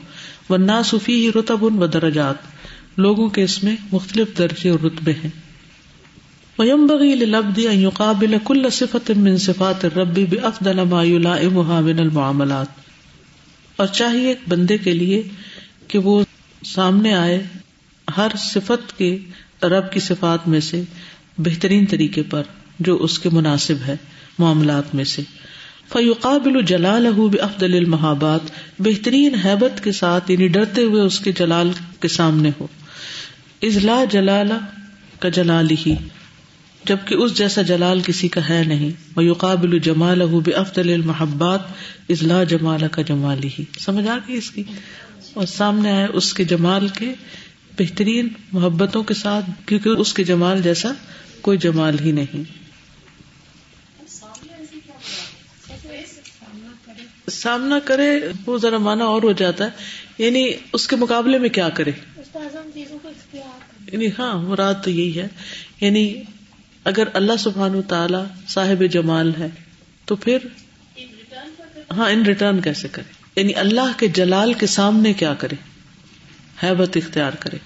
[0.50, 2.34] ورنہ صفی رتب و درجات،
[2.96, 5.47] لوگوں کے اس میں مختلف درجے اور رتبے ہیں۔
[6.58, 12.66] ویم بغی لبدی قابل کل صفت من صفات ربی بے افدل من المعاملات۔
[13.76, 15.22] اور چاہیے بندے کے لیے
[15.88, 16.22] کہ وہ
[16.64, 17.42] سامنے آئے
[18.16, 19.18] ہر صفت کے
[19.62, 20.82] رب کی صفات میں سے
[21.38, 22.42] بہترین طریقے پر
[22.80, 23.96] جو اس کے مناسب ہے
[24.38, 25.22] معاملات میں سے۔
[25.92, 28.40] فیوقابل جلال افدل المحابات۔
[28.78, 32.66] بہترین حیبت کے ساتھ یعنی ڈرتے ہوئے اس کے جلال کے سامنے ہو۔
[33.62, 34.50] ازلا جلال
[35.18, 35.94] کا جلال ہی
[36.88, 41.60] جبکہ اس جیسا جلال کسی کا ہے نہیں۔ وہ یوقابل جمال بے افدل المحبات
[42.08, 44.62] ازلا جمال کا جمالی ہی سمجھ آ گئی اس کی؟
[45.34, 47.14] اور سامنے آئے اس کے جمال کے
[47.78, 50.88] بہترین محبتوں کے ساتھ کیونکہ اس کے جمال جیسا
[51.40, 52.42] کوئی جمال ہی نہیں۔
[57.30, 59.70] سامنا کرے وہ ذرا مانا اور ہو جاتا ہے۔
[60.18, 61.90] یعنی اس کے مقابلے میں کیا کرے؟
[63.92, 65.28] یعنی ہاں مراد تو یہی ہے۔
[65.80, 66.14] یعنی
[66.84, 68.18] اگر اللہ سبحان تعالی
[68.48, 69.48] صاحب جمال ہے،
[70.04, 70.38] تو پھر
[71.96, 75.54] ہاں ان ریٹرن کیسے کرے یعنی اللہ کے جلال کے سامنے کیا کرے
[76.62, 77.56] حیبت اختیار کرے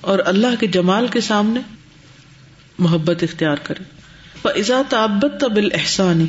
[0.00, 1.60] اور اللہ کے جمال کے سامنے
[2.78, 3.82] محبت اختیار کرے
[4.42, 6.26] فضا تعبت تبل احسانی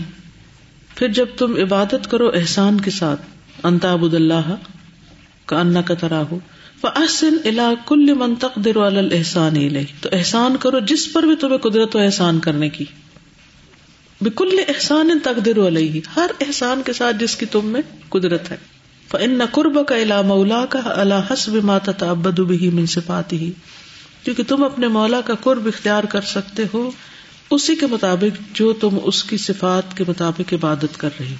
[0.96, 3.22] پھر جب تم عبادت کرو احسان کے ساتھ
[3.64, 4.56] انتابود اللہ
[5.46, 6.24] کا انا کا طرح
[6.84, 11.96] ہو فاحسن الا کل من تقدر علی تو احسان کرو جس پر بھی تمہیں قدرت
[11.96, 12.86] و احسان کرنے کی۔
[14.22, 18.58] بکل احسان تقدر علیہ ہر احسان کے ساتھ جس کی تم میں قدرت ہے۔
[19.08, 23.46] فان قربک الی مولاک علی حسب ما تتعبد به من صفاته۔
[24.24, 26.92] کیونکہ تم اپنے مولا کا قرب اختیار کر سکتے ہو،
[27.52, 31.36] اسی کے مطابق جو تم اس کی صفات کے مطابق عبادت کر رہی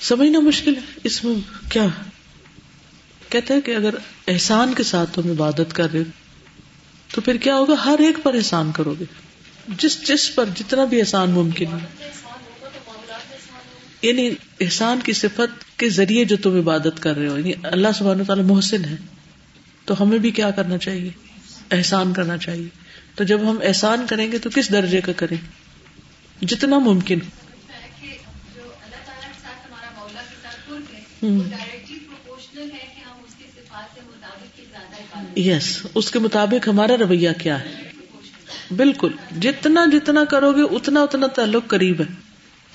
[0.00, 1.34] سمجھنا مشکل ہے۔ اس میں
[1.70, 1.86] کیا
[3.32, 3.94] کہتے ہیں کہ اگر
[4.28, 6.02] احسان کے ساتھ تم عبادت کر رہے
[7.14, 9.04] تو پھر کیا ہوگا؟ ہر ایک پر احسان کرو گے۔
[9.68, 12.10] جس جس پر جتنا بھی احسان ممکن ہے۔
[14.02, 14.30] یعنی
[14.60, 18.44] احسان کی صفت کے ذریعے جو تم عبادت کر رہے ہو یعنی اللہ سبحانہ تعالیٰ
[18.44, 18.96] محسن ہے۔
[19.84, 21.10] تو ہمیں بھی کیا کرنا چاہیے؟
[21.70, 22.68] احسان کرنا چاہیے۔
[23.14, 25.36] تو جب ہم احسان کریں گے تو کس درجے کا کریں؟
[26.44, 27.18] جتنا ممکن۔
[31.22, 31.40] ہوں
[35.36, 37.90] یس اس کے مطابق ہمارا رویہ کیا ہے؟
[38.76, 39.10] بالکل،
[39.40, 42.06] جتنا جتنا کرو گے، اتنا اتنا تعلق قریب ہے۔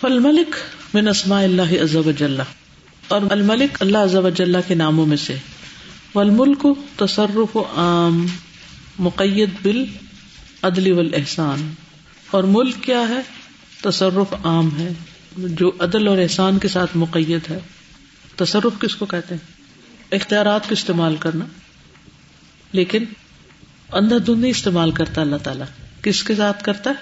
[0.02, 0.56] فل ملک
[0.94, 2.10] میں نسما اللہ عزب
[3.08, 5.36] اور الملک اللہ عزب کے ناموں میں سے۔
[6.16, 8.28] والملک تصرف عام،
[9.00, 9.86] مقید بل
[10.62, 11.74] عدلی احسان
[12.32, 13.22] اور ملک کیا ہے؟
[13.82, 14.94] تصرف عام ہے۔
[15.38, 17.60] جو عدل اور احسان کے ساتھ مقید ہے۔
[18.36, 19.52] تصرف کس کو کہتے ہیں؟
[20.12, 21.46] اختیارات کو استعمال کرنا۔
[22.78, 23.04] لیکن
[23.92, 25.66] اندھا دھند استعمال کرتا اللہ تعالیٰ۔
[26.02, 26.96] کس کے ساتھ کرتا ہے؟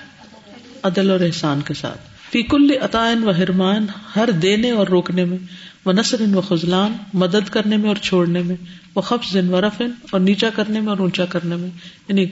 [0.84, 2.02] عدل اور احسان کے ساتھ۔
[2.32, 5.38] فی کل عطائن و حرمان، ہر دینے اور روکنے میں
[5.86, 8.56] وہ نثر و خزلان مدد کرنے میں اور چھوڑنے میں
[8.96, 11.70] وہ خفظ و رفن اور نیچا کرنے میں اور اونچا کرنے میں۔
[12.08, 12.26] یعنی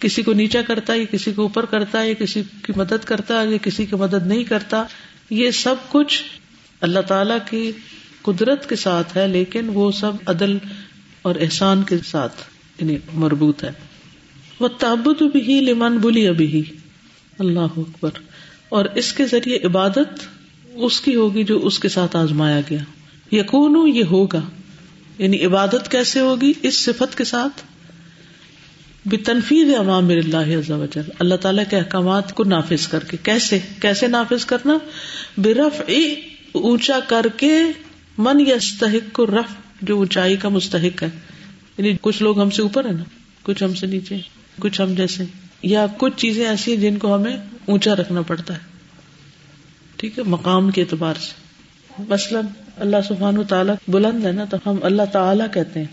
[0.00, 3.46] کسی کو نیچا کرتا ہے کسی کو اوپر کرتا ہے کسی کی مدد کرتا ہے،
[3.46, 4.84] یا کسی کی مدد نہیں کرتا۔
[5.30, 6.22] یہ سب کچھ
[6.80, 7.72] اللہ تعالی کی
[8.22, 10.58] قدرت کے ساتھ ہے، لیکن وہ سب عدل
[11.22, 13.70] اور احسان کے ساتھ۔ یعنی مربوط ہے۔
[14.60, 16.62] وہ تابت بھی لمن بلی ابھی۔
[17.38, 18.10] اللہ اکبر۔
[18.68, 20.26] اور اس کے ذریعے عبادت
[20.74, 22.78] اس کی ہوگی جو اس کے ساتھ آزمایا گیا۔
[23.34, 24.40] یقون یہ ہوگا۔
[25.18, 27.62] یعنی عبادت کیسے ہوگی؟ اس صفت کے ساتھ۔
[29.06, 30.56] بھی تنفیز امام اللہ
[31.18, 34.78] اللہ تعالیٰ کے احکامات کو نافذ کر کے۔ کیسے؟ کیسے نافذ کرنا؟
[35.38, 35.82] بے رف
[36.52, 37.62] اونچا کر کے
[38.18, 41.10] من یا استحق کو رف جو اونچائی کا مستحق ہے۔
[41.78, 43.04] یعنی کچھ لوگ ہم سے اوپر ہے نا،
[43.42, 44.16] کچھ ہم سے نیچے،
[44.60, 45.24] کچھ ہم جیسے،
[45.62, 48.58] یا کچھ چیزیں ایسی ہیں جن کو ہمیں اونچا رکھنا پڑتا ہے۔
[49.96, 51.32] ٹھیک ہے، مقام کے اعتبار سے۔
[52.08, 52.44] مثلاً
[52.76, 55.86] اللہ سبحان تعالیٰ بلند ہے نا، تو ہم اللہ تعالیٰ کہتے ہیں۔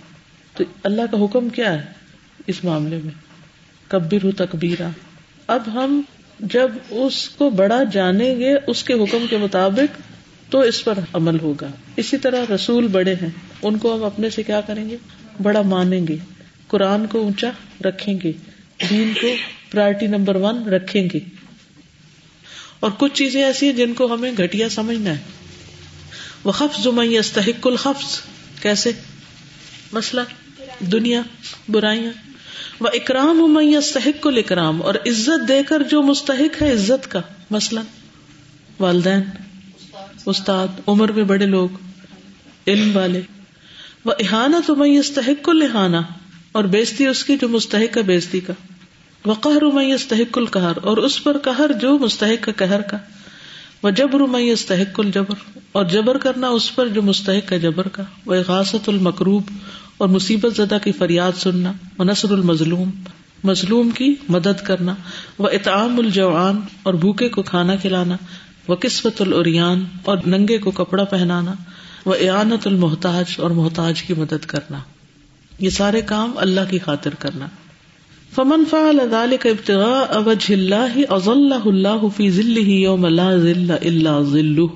[0.58, 1.86] تو اللہ کا حکم کیا ہے
[2.48, 3.14] اس معاملے میں؟
[3.88, 4.90] کبر تکبیرا۔
[5.48, 6.02] اب ہم
[6.40, 10.02] جب اس کو بڑا جانیں گے، اس کے حکم کے مطابق
[10.52, 13.30] تو اس پر عمل ہوگا۔ اسی طرح رسول بڑے ہیں،
[13.62, 14.98] ان کو ہم اپنے سے کیا کریں گے؟
[15.42, 16.18] بڑا مانیں گے۔
[16.68, 17.50] قرآن کو اونچا
[17.86, 18.32] رکھیں گے۔
[18.90, 19.28] دین کو
[19.72, 21.20] پرائرٹی نمبر ون رکھیں گے۔
[22.80, 25.18] اور کچھ چیزیں ایسی ہیں جن کو ہمیں گٹیا سمجھنا ہے۔
[26.44, 26.88] وہ خفظ
[27.20, 28.22] استحق الخفظ
[28.62, 28.92] کیسے؟
[29.92, 30.22] مسئلہ۔
[30.80, 31.22] دنیا۔
[31.70, 32.12] برائیاں۔
[32.80, 37.22] وہ اکرام میں استحق الکرام اور عزت دے کر جو مستحق ہے عزت کا۔
[37.52, 37.80] مسئلہ۔
[38.80, 39.22] والدین۔
[40.26, 41.70] استاد۔ عمر میں بڑے لوگ۔
[42.68, 43.22] علم والے۔
[44.06, 45.97] وہ احانہ تو میں استحق الحانہ
[46.51, 48.54] اور بیزتی اس کی جو مستحق ہے بیزتی کا۔
[49.26, 52.97] وہ قہر میں استحق القہر، اور اس پر قہر جو مستحق ہے قہر کا۔
[53.84, 58.04] وہ جبر میں استحق الجبر، اور جبر کرنا اس پر جو مستحق ہے جبر کا۔
[58.26, 59.43] وہ غاصت المکروب
[59.97, 62.89] اور مصیبت زدہ کی فریاد سننا۔ وہ نثر المظلوم،
[63.43, 64.95] مظلوم کی مدد کرنا۔
[65.38, 68.16] وہ اطعام الجوان اور بھوکے کو کھانا کھلانا۔
[68.68, 71.54] وہ قسمت العریان اور ننگے کو کپڑا پہنانا۔
[72.06, 74.78] وہ اعانت المحتاج اور محتاج کی مدد کرنا۔
[75.60, 77.45] یہ سارے کام اللہ کی خاطر کرنا۔
[78.36, 84.68] فمن فعل ذلك ابتغاء وجه الله اظله الله في ظله يوم لا ظل الا ظله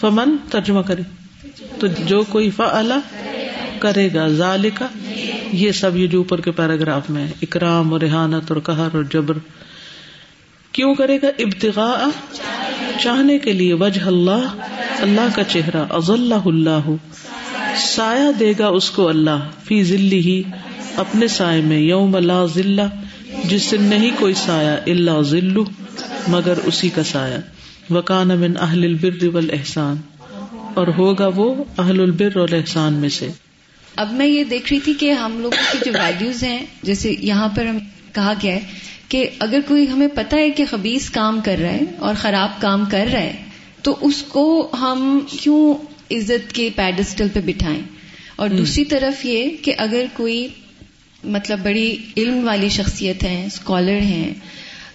[0.00, 1.02] فمن ترجمہ کرے
[1.80, 2.92] تو جو کوئی فعل
[3.78, 4.82] کرے گا ذالک
[5.52, 9.38] یہ سب یہ جو اوپر کے پیراگراف میں اکرام اور رحانت اور قہر اور جبر۔
[10.76, 12.08] کیوں کرے گا؟ ابتغاء
[13.02, 14.46] چاہنے کے لیے وجہ اللہ
[15.00, 16.90] اللہ کا چہرہ از اللہ اللہ
[17.84, 20.42] سایہ دے گا اس کو اللہ، فی ذلی ہی
[20.96, 22.82] اپنے سائے میں، یوم اللہ ذلہ
[23.44, 25.64] جس سے نہیں کوئی سایہ اللہ ذلو
[26.28, 27.38] مگر اسی کا سایہ۔
[27.90, 29.96] وکان من اہل البر والاحسان،
[30.74, 33.28] اور ہوگا وہ اہل البر اور احسان میں سے۔
[33.96, 37.48] اب میں یہ دیکھ رہی تھی کہ ہم لوگوں کی جو ویلوز ہیں، جیسے یہاں
[37.48, 37.70] پر
[38.14, 41.80] کہا گیا ہے کہ اگر کوئی ہمیں پتا ہے کہ خبیص کام کر رہا ہے
[41.98, 43.42] اور خراب کام کر رہا ہے
[43.82, 45.74] تو اس کو ہم کیوں
[46.10, 47.82] عزت کے پیڈسٹل پہ بٹھائیں؟
[48.36, 50.48] اور دوسری طرف یہ کہ اگر کوئی
[51.24, 54.34] مطلب بڑی علم والی شخصیت ہیں اسکالر ہیں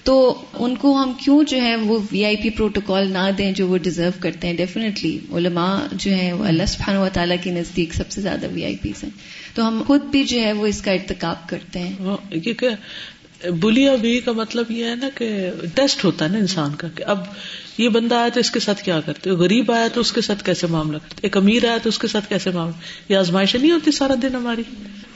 [0.03, 3.68] تو ان کو ہم کیوں جو ہے وہ وی آئی پی پروٹوکال نہ دیں جو
[3.68, 7.93] وہ ڈیزرو کرتے ہیں؟ ڈیفینیٹلی علماء جو ہیں وہ اللہ سبحانہ و تعالیٰ کے نزدیک
[7.93, 9.12] سب سے زیادہ وی آئی پیز ہیں۔
[9.53, 11.95] تو ہم خود بھی جو ہے وہ اس کا ارتکاب کرتے ہیں۔
[13.50, 17.04] بلیا بی کا مطلب یہ ہے نا کہ ٹیسٹ ہوتا ہے نا انسان کا کہ
[17.04, 17.20] اب
[17.78, 20.43] یہ بندہ آیا تو اس کے ساتھ کیا کرتے غریب آیا تو اس کے ساتھ
[20.43, 22.74] کیسے معاملہ کرتے ایک امیر آیا تو اس کے ساتھ کیسے معاملہ
[23.09, 24.63] یہ آزمائش نہیں ہوتی سارا دن ہماری؟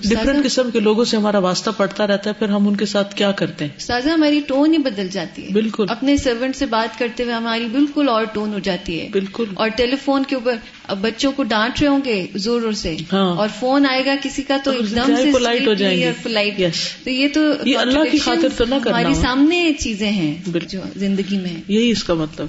[0.02, 3.16] ڈفرینٹ قسم کے لوگوں سے ہمارا واسطہ پڑتا رہتا ہے پھر ہم ان کے ساتھ
[3.16, 7.00] کیا کرتے ہیں؟ سازا ہماری ٹون ہی بدل جاتی ہے۔ بالکل۔ اپنے سرونٹ سے بات
[7.00, 10.56] کرتے ہوئے ہماری بالکل اور ٹون ہو جاتی ہے۔ بالکل۔ اور ٹیلی فون کے اوپر
[10.88, 14.16] اب بچوں کو ڈانٹ رہے ہوں گے زور زور سے۔ ہاں۔ اور فون آئے گا
[14.24, 16.58] کسی کا تو ایک دم سے پولائٹ ہو جائیں گے۔ پولائٹ
[17.04, 20.36] تو یہ تو یہ اللہ کی خاطر تو نہ کرنا ہماری ہو۔ سامنے چیزیں ہیں
[20.68, 22.48] جو زندگی میں۔ یہی اس کا مطلب۔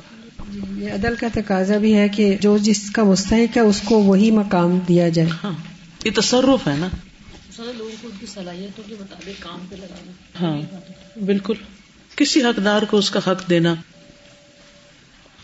[0.87, 4.30] یہ عدل کا تقاضا بھی ہے کہ جو جس کا مستحق ہے اس کو وہی
[4.30, 5.53] مقام دیا جائے۔ ہاں۔
[6.05, 6.87] یہ تصرف ہے نا۔
[7.59, 10.61] لوگوں کو ان کی صلاحیتوں کے مطابق کام پہ لگانا ہاں۔
[11.24, 11.55] بالکل۔
[12.16, 13.74] کسی حقدار کو اس کا حق دینا۔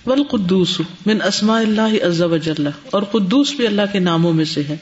[0.07, 4.77] والقدوس من اسماء اللہ عز وجل اور قدوس بھی اللہ کے ناموں میں سے ہے۔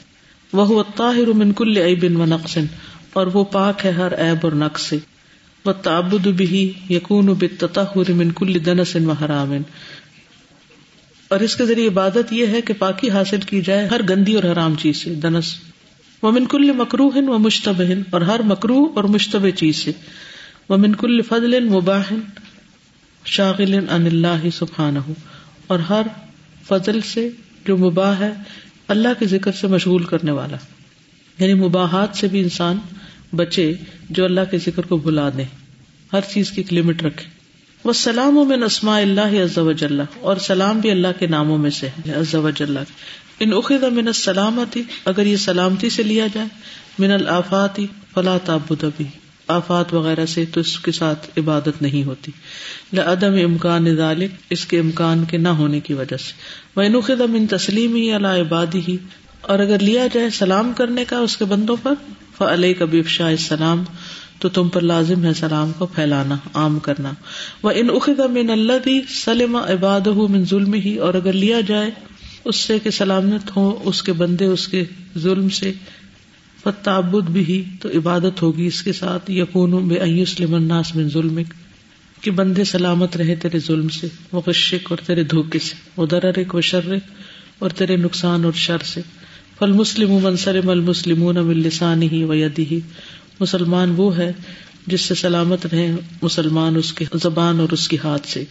[0.53, 2.57] وہ الطاہر من کل عیب و نقص۔
[3.13, 4.97] اور وہ پاک ہے ہر عیب اور نقص۔ سے
[5.65, 6.55] والتعبد به
[6.89, 9.53] یکون بالتطہر من کل دنس و حرام۔
[11.31, 14.43] اور اس کے ذریعے عبادت یہ ہے کہ پاکی حاصل کی جائے ہر گندی اور
[14.43, 15.55] حرام چیز سے، دنس۔
[16.21, 19.91] وہ من کل مکروہ و مشتبہ اور ہر مکرو اور مشتبہ چیز سے۔
[20.69, 22.13] وہ من کل فضل مباح
[23.25, 24.99] شاغل ان اللہ سبحانہ
[25.67, 26.01] اور ہر
[26.67, 27.29] فضل سے
[27.67, 28.31] جو مباح ہے،
[28.87, 30.57] اللہ کے ذکر سے مشغول کرنے والا۔
[31.39, 32.77] یعنی مباحات سے بھی انسان
[33.35, 33.73] بچے
[34.09, 35.43] جو اللہ کے ذکر کو بھلا دے۔
[36.13, 37.40] ہر چیز کی ایک لمٹ رکھے۔
[37.83, 41.69] وہ سلام و من اسماء اللہ عز وجل اور سلام بھی اللہ کے ناموں میں
[41.69, 42.77] سے ہے، عز وجل
[43.39, 46.47] ان اخذ من السلامتی، اگر یہ سلامتی سے لیا جائے،
[46.99, 49.05] من الافاتی فلا تعبد بھی
[49.47, 52.31] آفات وغیرہ سے تو اس کے ساتھ عبادت نہیں ہوتی۔
[52.93, 56.33] لعدم امکان ذالک، اس کے امکان کے نہ ہونے کی وجہ سے۔
[56.75, 58.97] وہ انخذ من تسلیم ہی اللہ عبادی ہی
[59.41, 61.93] اور اگر لیا جائے سلام کرنے کا اس کے بندوں پر
[62.37, 63.83] فعلیہ کبھی افشاء السلام
[64.41, 67.13] تو تم پر لازم ہے سلام کو پھیلانا، عام کرنا۔
[67.63, 71.91] وہ ان اخذ من اللہ بھی سلم عباد من ظلم ہی اور اگر لیا جائے
[72.45, 74.83] اس سے کہ سلامت ہو اس کے بندے اس کے
[75.17, 75.71] ظلم سے،
[76.63, 81.39] فتعبد بھی تو عبادت ہوگی اس کے ساتھ۔ یقون بے ایسلم الناس من ظلم
[82.21, 86.55] کہ بندے سلامت رہے تیرے ظلم سے وہ غشک اور تیرے دھوکے سے، وہ دررک
[86.55, 87.03] و شرک
[87.59, 89.01] اور تیرے نقصان اور شر سے۔
[89.59, 92.79] فل مسلم منسلم المسلمون من ہی و یدی ہی
[93.41, 94.31] مسلمان وہ ہے
[94.87, 95.89] جس سے سلامت رہے
[96.21, 98.43] مسلمان اس کے زبان اور اس کے ہاتھ سے۔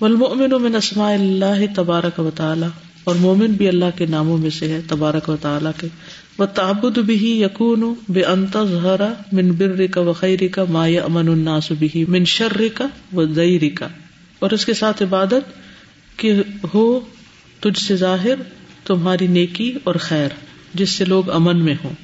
[0.00, 2.66] والمؤمن من اسماء اللہ تبارک و تعالی،
[3.04, 5.88] اور مومن بھی اللہ کے ناموں میں سے ہے، تبارک و تعالیٰ کے۔
[6.38, 10.12] وہ تعبد بھی یقون بے انتظہرا من بر کا و
[10.52, 13.88] کا ما امن الناس بھی من شر کا و زئی کا
[14.38, 15.50] اور اس کے ساتھ عبادت
[16.16, 16.32] کہ
[16.74, 16.84] ہو
[17.60, 18.42] تجھ سے ظاہر
[18.86, 20.30] تمہاری نیکی اور خیر،
[20.74, 21.94] جس سے لوگ امن میں ہوں۔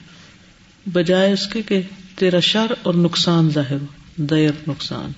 [0.86, 1.80] بجائے اس کے کہ
[2.18, 5.10] تیرا شر اور نقصان ظاہر ہو، دیر نقصان۔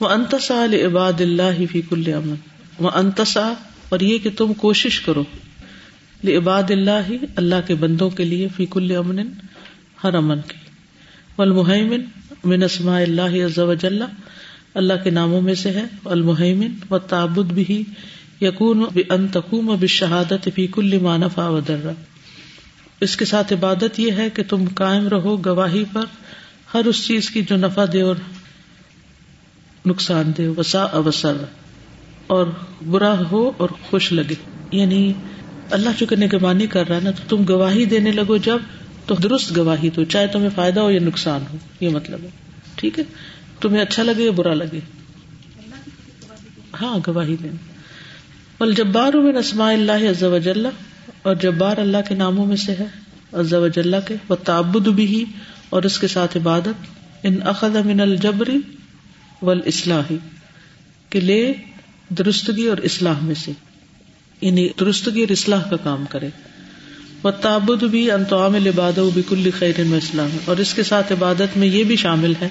[0.00, 2.34] وہ انتسا عباد اللہ فی کل امن
[2.78, 3.52] وہ انتسا
[3.88, 5.24] اور یہ کہ تم کوشش کرو۔
[6.24, 9.18] عباد اللہ اللہ کے بندوں کے لیے فی کل امن
[10.04, 10.58] ہر امن کی
[11.38, 12.00] والمحیمن
[12.44, 14.02] من اسماء اللہ عز و جل
[14.74, 17.82] اللہ کے ناموں میں سے ہے۔ المحیمن و تعبد بھی
[18.40, 21.92] یقون ان تقوم بشہادت فی کل ما و درہ
[23.00, 26.04] اس کے ساتھ عبادت یہ ہے کہ تم قائم رہو گواہی پر،
[26.74, 28.16] ہر اس چیز کی جو نفع دے اور
[29.86, 31.36] نقصان دے وسا اوسر
[32.26, 32.46] اور
[32.86, 34.34] برا ہو اور خوش لگے۔
[34.72, 35.12] یعنی
[35.70, 38.58] اللہ چکے نگبانی کر رہا ہے نا، تو تم گواہی دینے لگو جب،
[39.06, 42.28] تو درست گواہی دو چاہے تمہیں فائدہ ہو یا نقصان ہو، یہ مطلب ہے۔
[42.74, 43.04] ٹھیک ہے؟
[43.60, 44.80] تمہیں اچھا لگے یا برا لگے؟
[46.80, 47.72] ہاں گواہی دینا۔
[48.60, 50.66] بل جبار میں نسما اللہ عز وجل
[51.28, 52.86] اور جبار اللہ کے ناموں میں سے ہے،
[53.32, 55.24] عز وجل کے، وہ تعبد بھی
[55.68, 56.86] اور اس کے ساتھ عبادت،
[57.22, 58.58] ان اخذ من الجبری
[59.42, 60.18] ول اصلاحی
[61.10, 61.52] کہ لے
[62.08, 63.52] درستگی اور اصلاح میں سے
[64.40, 66.28] یعنی درستگی اور اصلاح کا کام کرے۔
[67.22, 71.56] وہ تعبد بھی انتعام لباد بھی کل خیر میں اسلام اور اس کے ساتھ عبادت
[71.56, 72.48] میں یہ بھی شامل ہے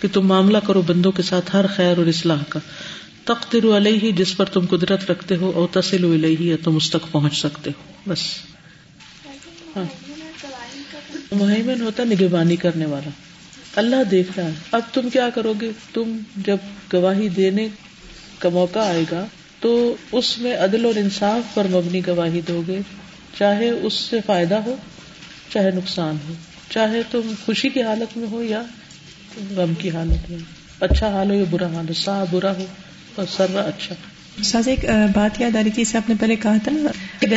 [0.00, 2.60] کہ تم معاملہ کرو بندوں کے ساتھ ہر خیر اور اصلاح کا۔
[3.28, 7.12] تختر علیہ، جس پر تم قدرت رکھتے ہو اور تسل علیہ، یا تم اس تک
[7.12, 8.18] پہنچ سکتے ہو۔ بس۔
[9.76, 9.84] ہاں۔
[11.32, 13.10] مہیمن ہوتا نگبانی کرنے والا۔
[13.76, 16.56] اللہ دیکھ رہا ہے۔ اب تم کیا کرو گے؟ تم جب
[16.92, 17.68] گواہی دینے
[18.38, 19.26] کا موقع آئے گا،
[19.60, 22.78] تو اس میں عدل اور انصاف پر مبنی گواہی دو گے۔
[23.38, 24.76] چاہے اس سے فائدہ ہو،
[25.48, 26.34] چاہے نقصان ہو۔
[26.70, 28.62] چاہے تم خوشی کی حالت میں ہو یا
[29.56, 30.38] غم کی حالت میں۔
[30.80, 32.64] اچھا حال ہو یا برا حال ہو، سا برا ہو۔
[33.18, 33.94] اور سر اچھا۔
[34.42, 36.90] ساز ایک بات یاد آ رہی تھی، اسے آپ نے پہلے کہا تھا نا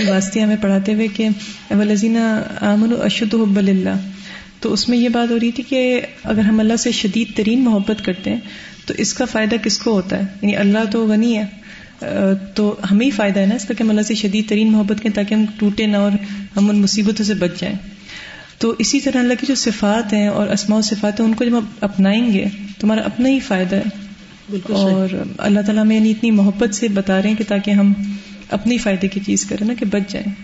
[0.08, 1.28] واسطے ہمیں پڑھاتے ہوئے کہ
[1.72, 4.10] ولزینہ امن اشد حب اللہ
[4.60, 7.64] تو اس میں یہ بات ہو رہی تھی کہ، اگر ہم اللہ سے شدید ترین
[7.64, 8.40] محبت کرتے ہیں،
[8.86, 11.46] تو اس کا فائدہ کس کو ہوتا ہے؟ یعنی اللہ تو غنی ہے۔
[12.56, 14.98] تو ہمیں ہی فائدہ ہے نا اس کا کہ ہم اللہ سے شدید ترین محبت
[14.98, 16.12] کریں تاکہ ہم ٹوٹے نہ اور
[16.58, 17.76] ہم ان مصیبتوں سے بچ جائیں۔
[18.58, 21.44] تو اسی طرح اللہ کی جو صفات ہیں اور اسماء و صفات ہیں، ان کو
[21.44, 22.46] جب ہم اپنائیں گے
[22.78, 24.11] تو ہمارا اپنا ہی فائدہ ہے۔
[24.70, 27.94] اور اللہ تعالیٰ میں یعنی اتنی محبت سے بتا رہے ہیں کہ تاکہ ہم
[28.50, 30.36] اپنی فائدے کی چیز کریں نا کہ بچ جائیں۔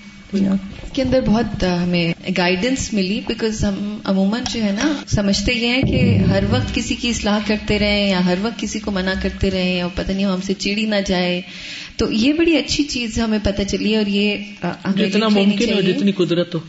[0.93, 5.81] کے اندر بہت ہمیں گائیڈنس ملی بیکاز ہم عموماً جو ہے نا سمجھتے یہ ہیں
[5.81, 9.51] کہ ہر وقت کسی کی اصلاح کرتے رہیں یا ہر وقت کسی کو منع کرتے
[9.51, 11.41] رہیں یا پتہ نہیں ہم سے چیڑی نہ جائے۔
[11.97, 14.37] تو یہ بڑی اچھی چیز ہمیں پتہ چلی اور یہ
[14.95, 16.59] جتنا ممکن ہو جتنی قدرت ہو۔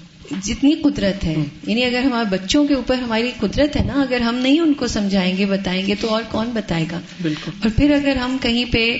[0.43, 1.35] جتنی قدرت ہے
[1.67, 4.87] یعنی اگر ہمارے بچوں کے اوپر ہماری قدرت ہے نا اگر ہم نہیں ان کو
[4.87, 8.65] سمجھائیں گے بتائیں گے تو اور کون بتائے گا؟ بالکل۔ اور پھر اگر ہم کہیں
[8.65, 8.99] پہ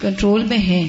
[0.00, 0.88] کنٹرول میں ہیں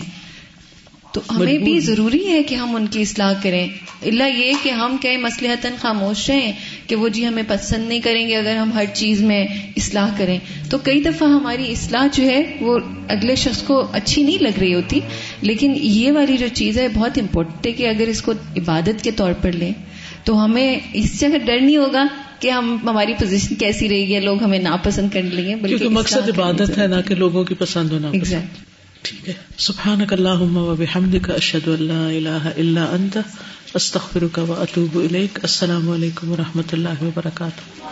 [1.12, 3.68] تو ہمیں بھی ضروری ہے کہ ہم ان کی اصلاح کریں۔
[4.02, 6.52] اللہ یہ کہ ہم کہیں مسلحتاً خاموش رہیں
[6.88, 9.46] کہ وہ جی ہمیں پسند نہیں کریں گے اگر ہم ہر چیز میں
[9.78, 14.44] اصلاح کریں۔ تو کئی دفعہ ہماری اصلاح جو ہے وہ اگلے شخص کو اچھی نہیں
[14.44, 15.00] لگ رہی ہوتی
[15.42, 19.12] لیکن یہ والی جو چیز ہے بہت امپورٹنٹ ہے کہ اگر اس کو عبادت کے
[19.12, 19.72] طور پر لیں
[20.24, 22.08] تو ہمیں اس سے ڈر نہیں ہوگا
[22.40, 26.78] کہ ہم ہماری پوزیشن کیسی رہے گی لوگ ہمیں ناپسند کرنے لگے بلکہ مقصد عبادت
[26.78, 28.12] ہے نہ کہ لوگوں کی پسند ہونا
[29.02, 33.18] ٹھیک ہے۔ سبحان اللہ و بحمد کا اشد اللہ اللہ اللہ انت
[33.74, 34.98] استخر کا اطوب
[35.42, 37.84] السلام علیکم و رحمۃ اللہ وبرکاتہ.